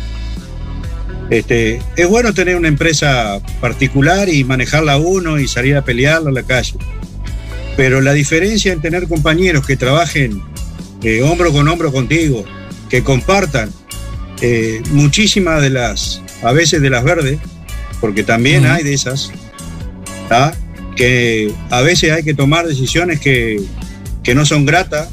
[1.30, 6.34] Este, es bueno tener una empresa particular y manejarla uno y salir a pelearla a
[6.34, 6.74] la calle.
[7.78, 10.42] Pero la diferencia en tener compañeros que trabajen
[11.02, 12.46] eh, hombro con hombro contigo,
[12.90, 13.72] que compartan
[14.42, 17.40] eh, muchísimas de las, a veces de las verdes,
[18.02, 19.32] porque también hay de esas,
[20.96, 23.62] que a veces hay que tomar decisiones que,
[24.26, 25.08] que no son gratas,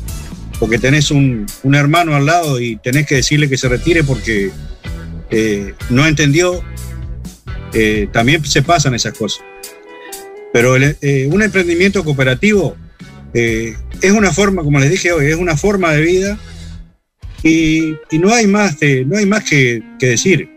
[0.58, 4.50] porque tenés un, hermano al lado y tenés que decirle que se retire porque
[5.30, 6.64] eh, no entendió,
[7.74, 9.44] eh, también se pasan esas cosas.
[10.52, 12.76] Pero eh, un emprendimiento cooperativo
[13.34, 16.38] es una forma, como les dije hoy, es una forma de vida
[17.42, 20.48] y, no hay más, no hay más que, que, decir.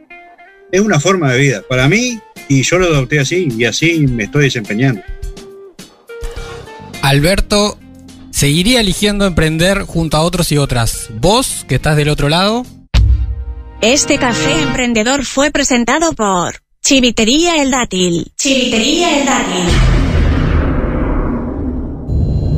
[0.72, 4.24] Es una forma de vida para mí y yo lo adopté así y así me
[4.26, 5.02] estoy desempeñando.
[7.02, 7.80] Alberto
[8.36, 11.08] seguiría eligiendo emprender junto a otros y otras.
[11.22, 12.66] Vos, que estás del otro lado.
[13.82, 18.34] Este café emprendedor fue presentado por Chivitería El Dátil.
[18.36, 19.64] Chivitería El Dátil.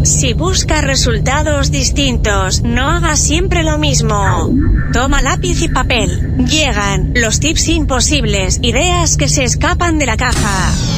[0.04, 4.50] Si buscas resultados distintos, no hagas siempre lo mismo.
[4.94, 6.38] Toma lápiz y papel.
[6.48, 10.97] Llegan los tips imposibles, ideas que se escapan de la caja.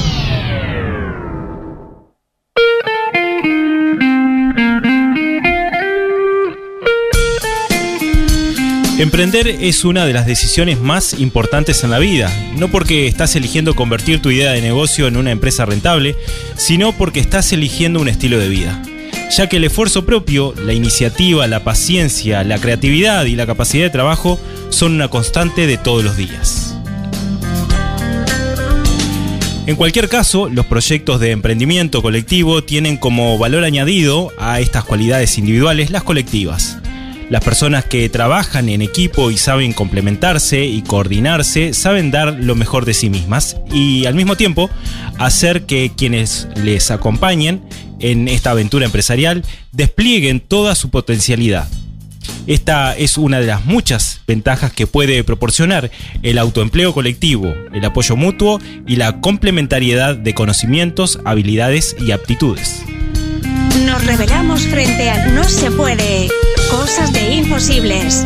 [9.00, 13.74] Emprender es una de las decisiones más importantes en la vida, no porque estás eligiendo
[13.74, 16.18] convertir tu idea de negocio en una empresa rentable,
[16.58, 18.84] sino porque estás eligiendo un estilo de vida.
[19.38, 23.90] Ya que el esfuerzo propio, la iniciativa, la paciencia, la creatividad y la capacidad de
[23.90, 24.38] trabajo
[24.68, 26.76] son una constante de todos los días.
[29.66, 35.38] En cualquier caso, los proyectos de emprendimiento colectivo tienen como valor añadido a estas cualidades
[35.38, 36.80] individuales las colectivas.
[37.30, 42.86] Las personas que trabajan en equipo y saben complementarse y coordinarse saben dar lo mejor
[42.86, 44.70] de sí mismas y al mismo tiempo
[45.20, 47.62] hacer que quienes les acompañen
[48.00, 51.70] en esta aventura empresarial desplieguen toda su potencialidad.
[52.48, 55.92] Esta es una de las muchas ventajas que puede proporcionar
[56.24, 62.82] el autoempleo colectivo, el apoyo mutuo y la complementariedad de conocimientos, habilidades y aptitudes.
[63.86, 66.28] Nos revelamos frente a No se puede.
[66.70, 68.26] Cosas de imposibles.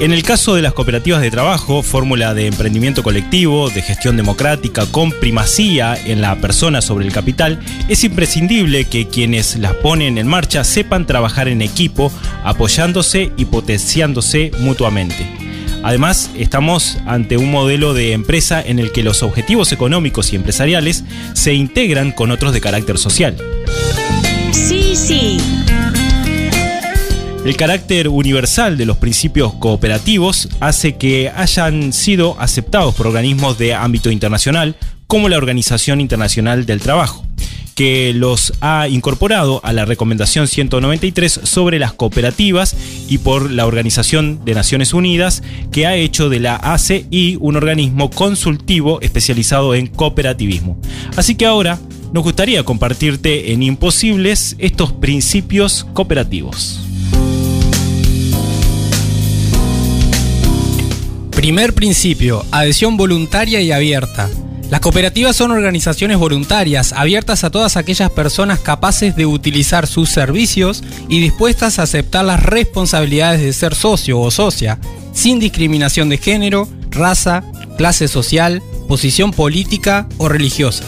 [0.00, 4.84] En el caso de las cooperativas de trabajo, fórmula de emprendimiento colectivo, de gestión democrática
[4.86, 7.58] con primacía en la persona sobre el capital,
[7.88, 12.12] es imprescindible que quienes las ponen en marcha sepan trabajar en equipo,
[12.44, 15.26] apoyándose y potenciándose mutuamente.
[15.82, 21.04] Además, estamos ante un modelo de empresa en el que los objetivos económicos y empresariales
[21.32, 23.36] se integran con otros de carácter social.
[24.52, 25.38] Sí, sí.
[27.46, 33.72] El carácter universal de los principios cooperativos hace que hayan sido aceptados por organismos de
[33.72, 34.74] ámbito internacional
[35.06, 37.24] como la Organización Internacional del Trabajo,
[37.76, 42.76] que los ha incorporado a la Recomendación 193 sobre las cooperativas
[43.08, 48.10] y por la Organización de Naciones Unidas, que ha hecho de la ACI un organismo
[48.10, 50.80] consultivo especializado en cooperativismo.
[51.16, 51.78] Así que ahora
[52.12, 56.85] nos gustaría compartirte en Imposibles estos principios cooperativos.
[61.36, 64.30] Primer principio, adhesión voluntaria y abierta.
[64.70, 70.82] Las cooperativas son organizaciones voluntarias, abiertas a todas aquellas personas capaces de utilizar sus servicios
[71.10, 74.78] y dispuestas a aceptar las responsabilidades de ser socio o socia,
[75.12, 77.44] sin discriminación de género, raza,
[77.76, 80.84] clase social, posición política o religiosa.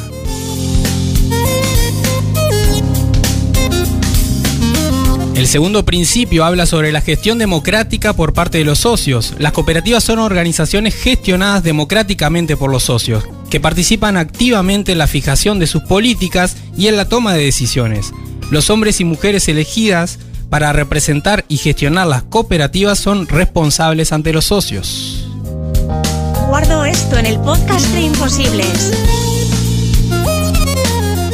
[5.39, 9.35] El segundo principio habla sobre la gestión democrática por parte de los socios.
[9.39, 15.61] Las cooperativas son organizaciones gestionadas democráticamente por los socios, que participan activamente en la fijación
[15.61, 18.11] de sus políticas y en la toma de decisiones.
[18.51, 20.19] Los hombres y mujeres elegidas
[20.51, 25.25] para representar y gestionar las cooperativas son responsables ante los socios.
[26.49, 28.93] Guardo esto en el podcast de Imposibles.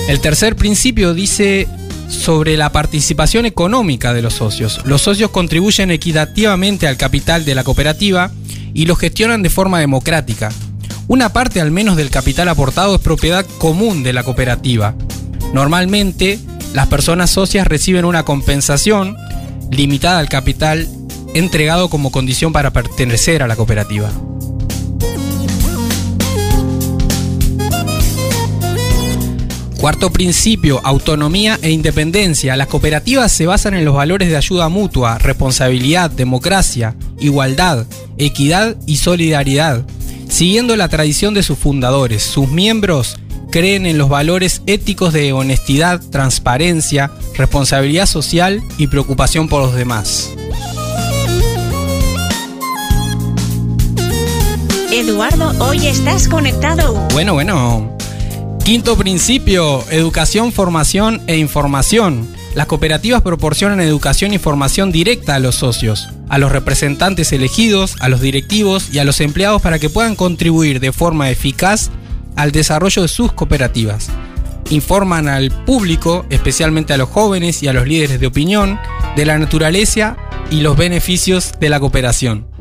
[0.08, 1.66] El tercer principio dice
[2.14, 4.80] sobre la participación económica de los socios.
[4.84, 8.30] Los socios contribuyen equitativamente al capital de la cooperativa
[8.72, 10.50] y lo gestionan de forma democrática.
[11.06, 14.94] Una parte al menos del capital aportado es propiedad común de la cooperativa.
[15.52, 16.38] Normalmente,
[16.72, 19.16] las personas socias reciben una compensación
[19.70, 20.88] limitada al capital
[21.34, 24.10] entregado como condición para pertenecer a la cooperativa.
[29.84, 32.56] Cuarto principio, autonomía e independencia.
[32.56, 37.84] Las cooperativas se basan en los valores de ayuda mutua, responsabilidad, democracia, igualdad,
[38.16, 39.84] equidad y solidaridad.
[40.26, 43.18] Siguiendo la tradición de sus fundadores, sus miembros
[43.50, 50.32] creen en los valores éticos de honestidad, transparencia, responsabilidad social y preocupación por los demás.
[54.90, 56.94] Eduardo, hoy estás conectado.
[57.12, 57.93] Bueno, bueno.
[58.64, 62.26] Quinto principio, educación, formación e información.
[62.54, 68.08] Las cooperativas proporcionan educación y formación directa a los socios, a los representantes elegidos, a
[68.08, 71.90] los directivos y a los empleados para que puedan contribuir de forma eficaz
[72.36, 74.08] al desarrollo de sus cooperativas.
[74.70, 78.80] Informan al público, especialmente a los jóvenes y a los líderes de opinión,
[79.14, 80.16] de la naturaleza
[80.50, 82.53] y los beneficios de la cooperación.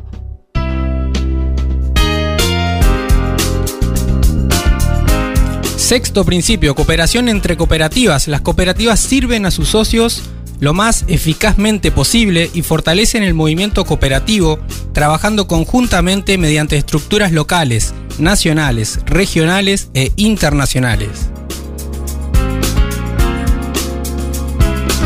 [5.84, 8.26] Sexto principio, cooperación entre cooperativas.
[8.26, 10.22] Las cooperativas sirven a sus socios
[10.58, 14.58] lo más eficazmente posible y fortalecen el movimiento cooperativo
[14.94, 21.28] trabajando conjuntamente mediante estructuras locales, nacionales, regionales e internacionales.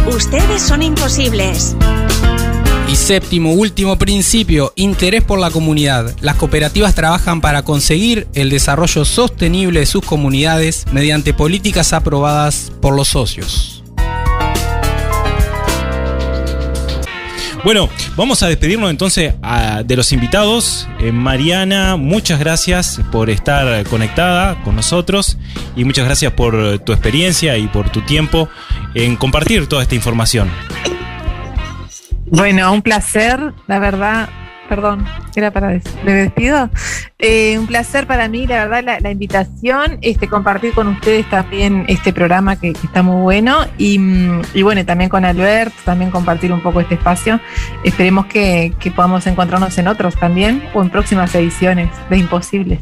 [0.07, 1.75] Ustedes son imposibles.
[2.89, 6.15] Y séptimo, último principio, interés por la comunidad.
[6.23, 12.97] Las cooperativas trabajan para conseguir el desarrollo sostenible de sus comunidades mediante políticas aprobadas por
[12.97, 13.75] los socios.
[17.65, 20.89] Bueno, vamos a despedirnos entonces a- de los invitados.
[21.01, 25.37] Eh, Mariana, muchas gracias por estar conectada con nosotros
[25.77, 28.49] y muchas gracias por tu experiencia y por tu tiempo
[28.95, 30.49] en compartir toda esta información.
[32.31, 34.29] Bueno, un placer, la verdad.
[34.69, 35.05] Perdón,
[35.35, 36.69] era para des- me despido.
[37.19, 41.85] Eh, un placer para mí, la verdad, la, la invitación, este, compartir con ustedes también
[41.89, 46.11] este programa que, que está muy bueno y, mm, y bueno, también con Albert, también
[46.11, 47.41] compartir un poco este espacio.
[47.83, 52.81] Esperemos que, que podamos encontrarnos en otros también o en próximas ediciones de Imposibles.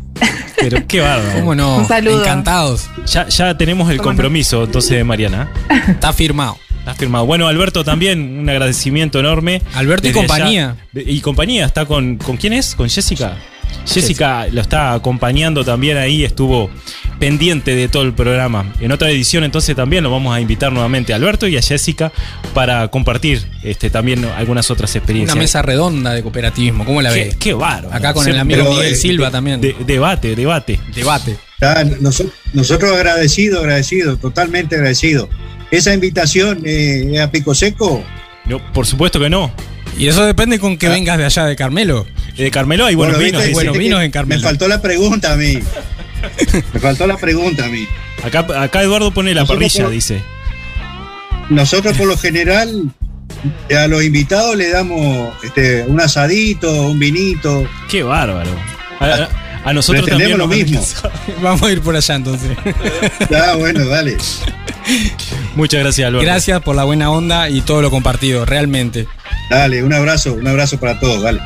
[0.59, 1.39] Pero qué bárbaro.
[1.41, 1.76] ¿Cómo no?
[1.76, 2.22] Un saludo.
[2.22, 2.91] Encantados.
[3.07, 5.49] Ya, ya tenemos el compromiso entonces, Mariana.
[5.89, 6.59] Está firmado.
[6.78, 7.26] Está firmado.
[7.26, 9.61] Bueno, Alberto también, un agradecimiento enorme.
[9.74, 10.76] Alberto y compañía.
[10.95, 12.16] allá- y compañía, está con.
[12.16, 12.74] ¿Con quién es?
[12.74, 13.37] ¿Con Jessica?
[13.85, 16.70] Jessica lo está acompañando también ahí, estuvo
[17.18, 18.72] pendiente de todo el programa.
[18.81, 22.12] En otra edición entonces también lo vamos a invitar nuevamente a Alberto y a Jessica
[22.55, 25.37] para compartir este, también algunas otras Una experiencias.
[25.37, 26.85] mesa redonda de cooperativismo.
[26.85, 27.37] ¿Cómo la Qué, ves?
[27.37, 27.95] qué bárbaro.
[27.95, 29.61] Acá con el amigo Pero, Miguel eh, Silva de- también.
[29.61, 30.81] de- debate, debate.
[30.95, 31.37] Debate.
[32.55, 35.29] Nosotros agradecidos, agradecidos, totalmente agradecidos.
[35.70, 38.03] Esa invitación eh, a Pico Seco,
[38.47, 39.53] No, por supuesto que no.
[39.99, 40.90] Y eso depende con que Ah.
[40.90, 42.07] vengas de allá de Carmelo.
[42.36, 43.16] De Carmelo hay buenos
[43.53, 44.03] Bueno, vinos.
[44.03, 44.40] en Carmelo.
[44.42, 45.59] Me faltó la pregunta a mí.
[46.74, 47.86] me faltó la pregunta a mí.
[48.22, 50.22] Acá, acá Eduardo pone la Nosotros parrilla, por- dice.
[51.49, 52.90] Nosotros por lo general
[53.76, 57.66] a los invitados le damos este, un asadito, un vinito.
[57.88, 58.51] Qué bárbaro.
[59.01, 59.28] A, a-
[59.64, 60.84] a nosotros también lo nos- mismo.
[61.42, 62.51] Vamos a ir por allá entonces.
[63.30, 64.16] Ya, bueno, dale.
[65.57, 66.24] Muchas gracias, Alberto.
[66.26, 69.07] Gracias por la buena onda y todo lo compartido, realmente.
[69.51, 71.41] Dale, un abrazo, un abrazo para todos, dale.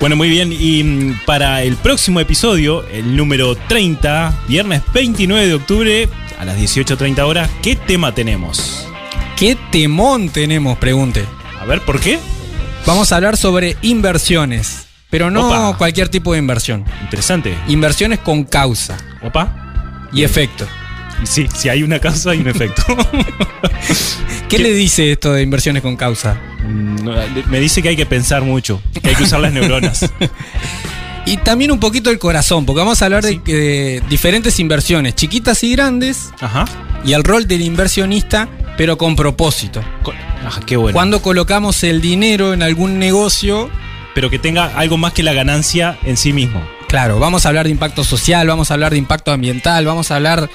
[0.00, 0.52] Bueno, muy bien.
[0.52, 6.56] Y mm, para el próximo episodio, el número 30, viernes 29 de octubre, a las
[6.56, 8.86] 18.30 horas, ¿qué tema tenemos?
[9.36, 10.78] ¿Qué temón tenemos?
[10.78, 11.24] Pregunte.
[11.60, 12.18] A ver, ¿por qué?
[12.86, 15.76] Vamos a hablar sobre inversiones, pero no Opa.
[15.76, 16.84] cualquier tipo de inversión.
[17.02, 17.54] Interesante.
[17.66, 20.08] Inversiones con causa Opa.
[20.12, 20.66] y efecto.
[21.22, 22.82] Y sí, si hay una causa, hay un efecto.
[24.48, 24.58] ¿Qué, ¿Qué?
[24.58, 26.38] le dice esto de inversiones con causa?
[26.66, 27.08] Mm,
[27.50, 30.10] Me dice que hay que pensar mucho, que hay que usar las neuronas.
[31.26, 33.40] Y también un poquito el corazón, porque vamos a hablar Sí.
[33.44, 36.64] de, de diferentes inversiones, chiquitas y grandes, Ajá.
[37.04, 38.48] y el rol del inversionista,
[38.78, 39.82] pero con propósito.
[40.46, 40.94] Ajá, qué bueno.
[40.94, 43.68] Cuando colocamos el dinero en algún negocio,
[44.14, 46.62] Pero que tenga algo más que la ganancia en sí mismo.
[46.88, 50.16] claro, vamos a hablar de impacto social, vamos a hablar de impacto ambiental, vamos a
[50.16, 50.48] hablar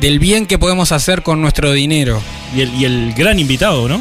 [0.00, 2.20] del bien que podemos hacer con nuestro dinero.
[2.56, 4.00] Y el, y el gran invitado, ¿no?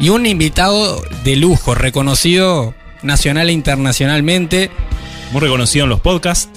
[0.00, 4.70] Y un invitado de lujo, reconocido nacional e internacionalmente,
[5.32, 6.48] Muy reconocido en los podcasts.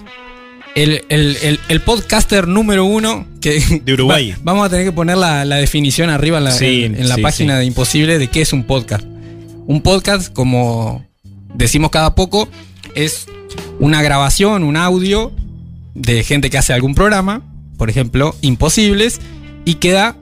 [0.76, 4.32] el, el- el- el podcaster número uno que De Uruguay.
[4.38, 7.07] Va- vamos a tener que poner la, la definición arriba en la, Sí, en- en
[7.07, 7.59] la sí, página sí.
[7.59, 9.05] de Imposible de qué es un podcast.
[9.67, 11.05] Un podcast, como
[11.53, 12.49] decimos cada poco,
[12.93, 13.28] es
[13.80, 15.32] una grabación, un audio
[15.93, 17.41] de gente que hace algún programa,
[17.78, 19.19] por ejemplo, Imposibles,
[19.65, 20.15] y queda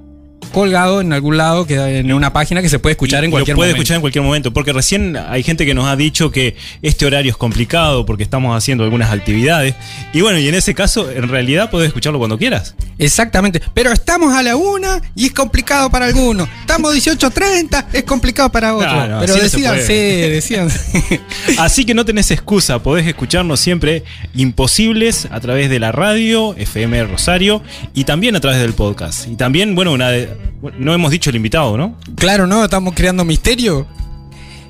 [0.52, 3.56] colgado en algún lado, queda en una página que se puede escuchar Y en cualquier
[3.56, 3.82] Lo puede momento.
[3.82, 7.32] escuchar en cualquier momento, porque recién hay gente que nos ha dicho que este horario
[7.32, 9.76] es complicado porque estamos haciendo algunas actividades.
[10.14, 12.76] Y bueno, y en ese caso, en realidad podés escucharlo cuando quieras.
[12.98, 13.62] Exactamente.
[13.74, 16.48] Pero estamos a la una y es complicado para algunos.
[16.62, 18.94] Estamos 18.30, es complicado para otros.
[18.94, 20.30] No, no, Pero así no se puede.
[20.30, 21.22] decídanse.
[21.58, 24.04] Así que no tenés excusa, podés escucharnos siempre
[24.36, 27.62] imposibles a través de la radio, FM Rosario,
[27.94, 29.28] y también a través del podcast.
[29.28, 30.30] Y también, bueno, una de-
[30.62, 31.98] bueno, no hemos dicho el invitado, ¿no?
[32.16, 32.64] Claro, ¿no?
[32.64, 33.86] Estamos creando misterio.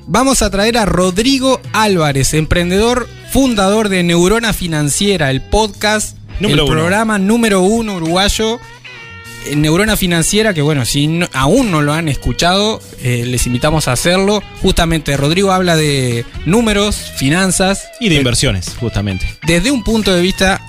[0.06, 6.68] Vamos a traer a Rodrigo Álvarez, emprendedor, fundador de Neurona Financiera, el podcast, Número el
[6.70, 6.72] uno.
[6.80, 8.58] programa número uno uruguayo.
[9.46, 13.88] eh, Neurona Financiera, que bueno, si no- aún no lo han escuchado, eh, les invitamos
[13.88, 14.42] a hacerlo.
[14.62, 19.26] Justamente Rodrigo habla de números, finanzas, Y de eh, inversiones, justamente.
[19.46, 20.60] desde un punto de vista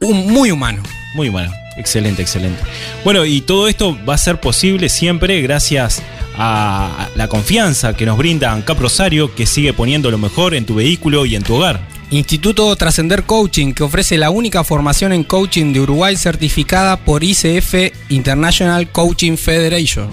[0.00, 0.82] un- muy humano.
[1.14, 2.62] Muy bueno, excelente, excelente.
[3.04, 6.02] Bueno, y todo esto va a ser posible siempre gracias
[6.36, 10.76] a la confianza que nos brinda ANCAP Rosario, que sigue poniendo lo mejor en tu
[10.76, 11.89] vehículo y en tu hogar.
[12.10, 17.92] Instituto Trascender Coaching, que ofrece la única formación en coaching de Uruguay certificada por ICF
[18.08, 20.08] International Coaching Federation.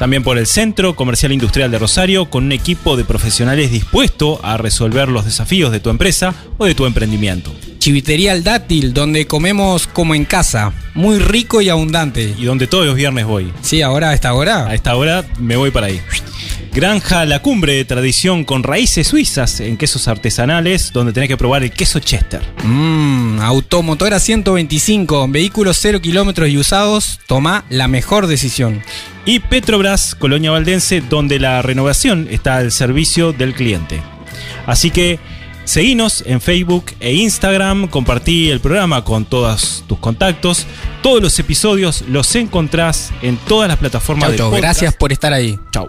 [0.00, 4.56] También por el Centro Comercial Industrial de Rosario, con un equipo de profesionales dispuesto a
[4.56, 7.54] resolver los desafíos de tu empresa o de tu emprendimiento.
[7.78, 12.34] Chivitería El Dátil, donde comemos como en casa, muy rico y abundante.
[12.36, 13.52] Y donde todos los viernes voy.
[13.62, 14.74] Sí, ahora a esta A hora.
[14.74, 16.00] esta hora me voy para ahí.
[16.72, 21.70] Granja La Cumbre, tradición con raíces suizas en quesos artesanales, donde tenés que probar el
[21.70, 22.42] queso Chester.
[22.64, 28.82] Mmm, Automotora 125, vehículos 0 kilómetros y usados, toma la mejor decisión.
[29.24, 34.00] Y Petrobras, Colonia Valdense, donde la renovación está al servicio del cliente.
[34.66, 35.18] Así que
[35.64, 40.66] seguinos en Facebook e Instagram, compartí el programa con todos tus contactos.
[41.02, 44.62] Todos los episodios los encontrás en todas las plataformas Chau, de chau, podcast.
[44.62, 45.58] gracias por estar ahí.
[45.72, 45.88] Chau.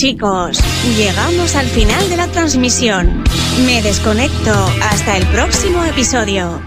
[0.00, 0.58] Chicos,
[0.96, 3.22] llegamos al final de la transmisión.
[3.66, 4.50] Me desconecto.
[4.80, 6.58] Hasta el próximo episodio.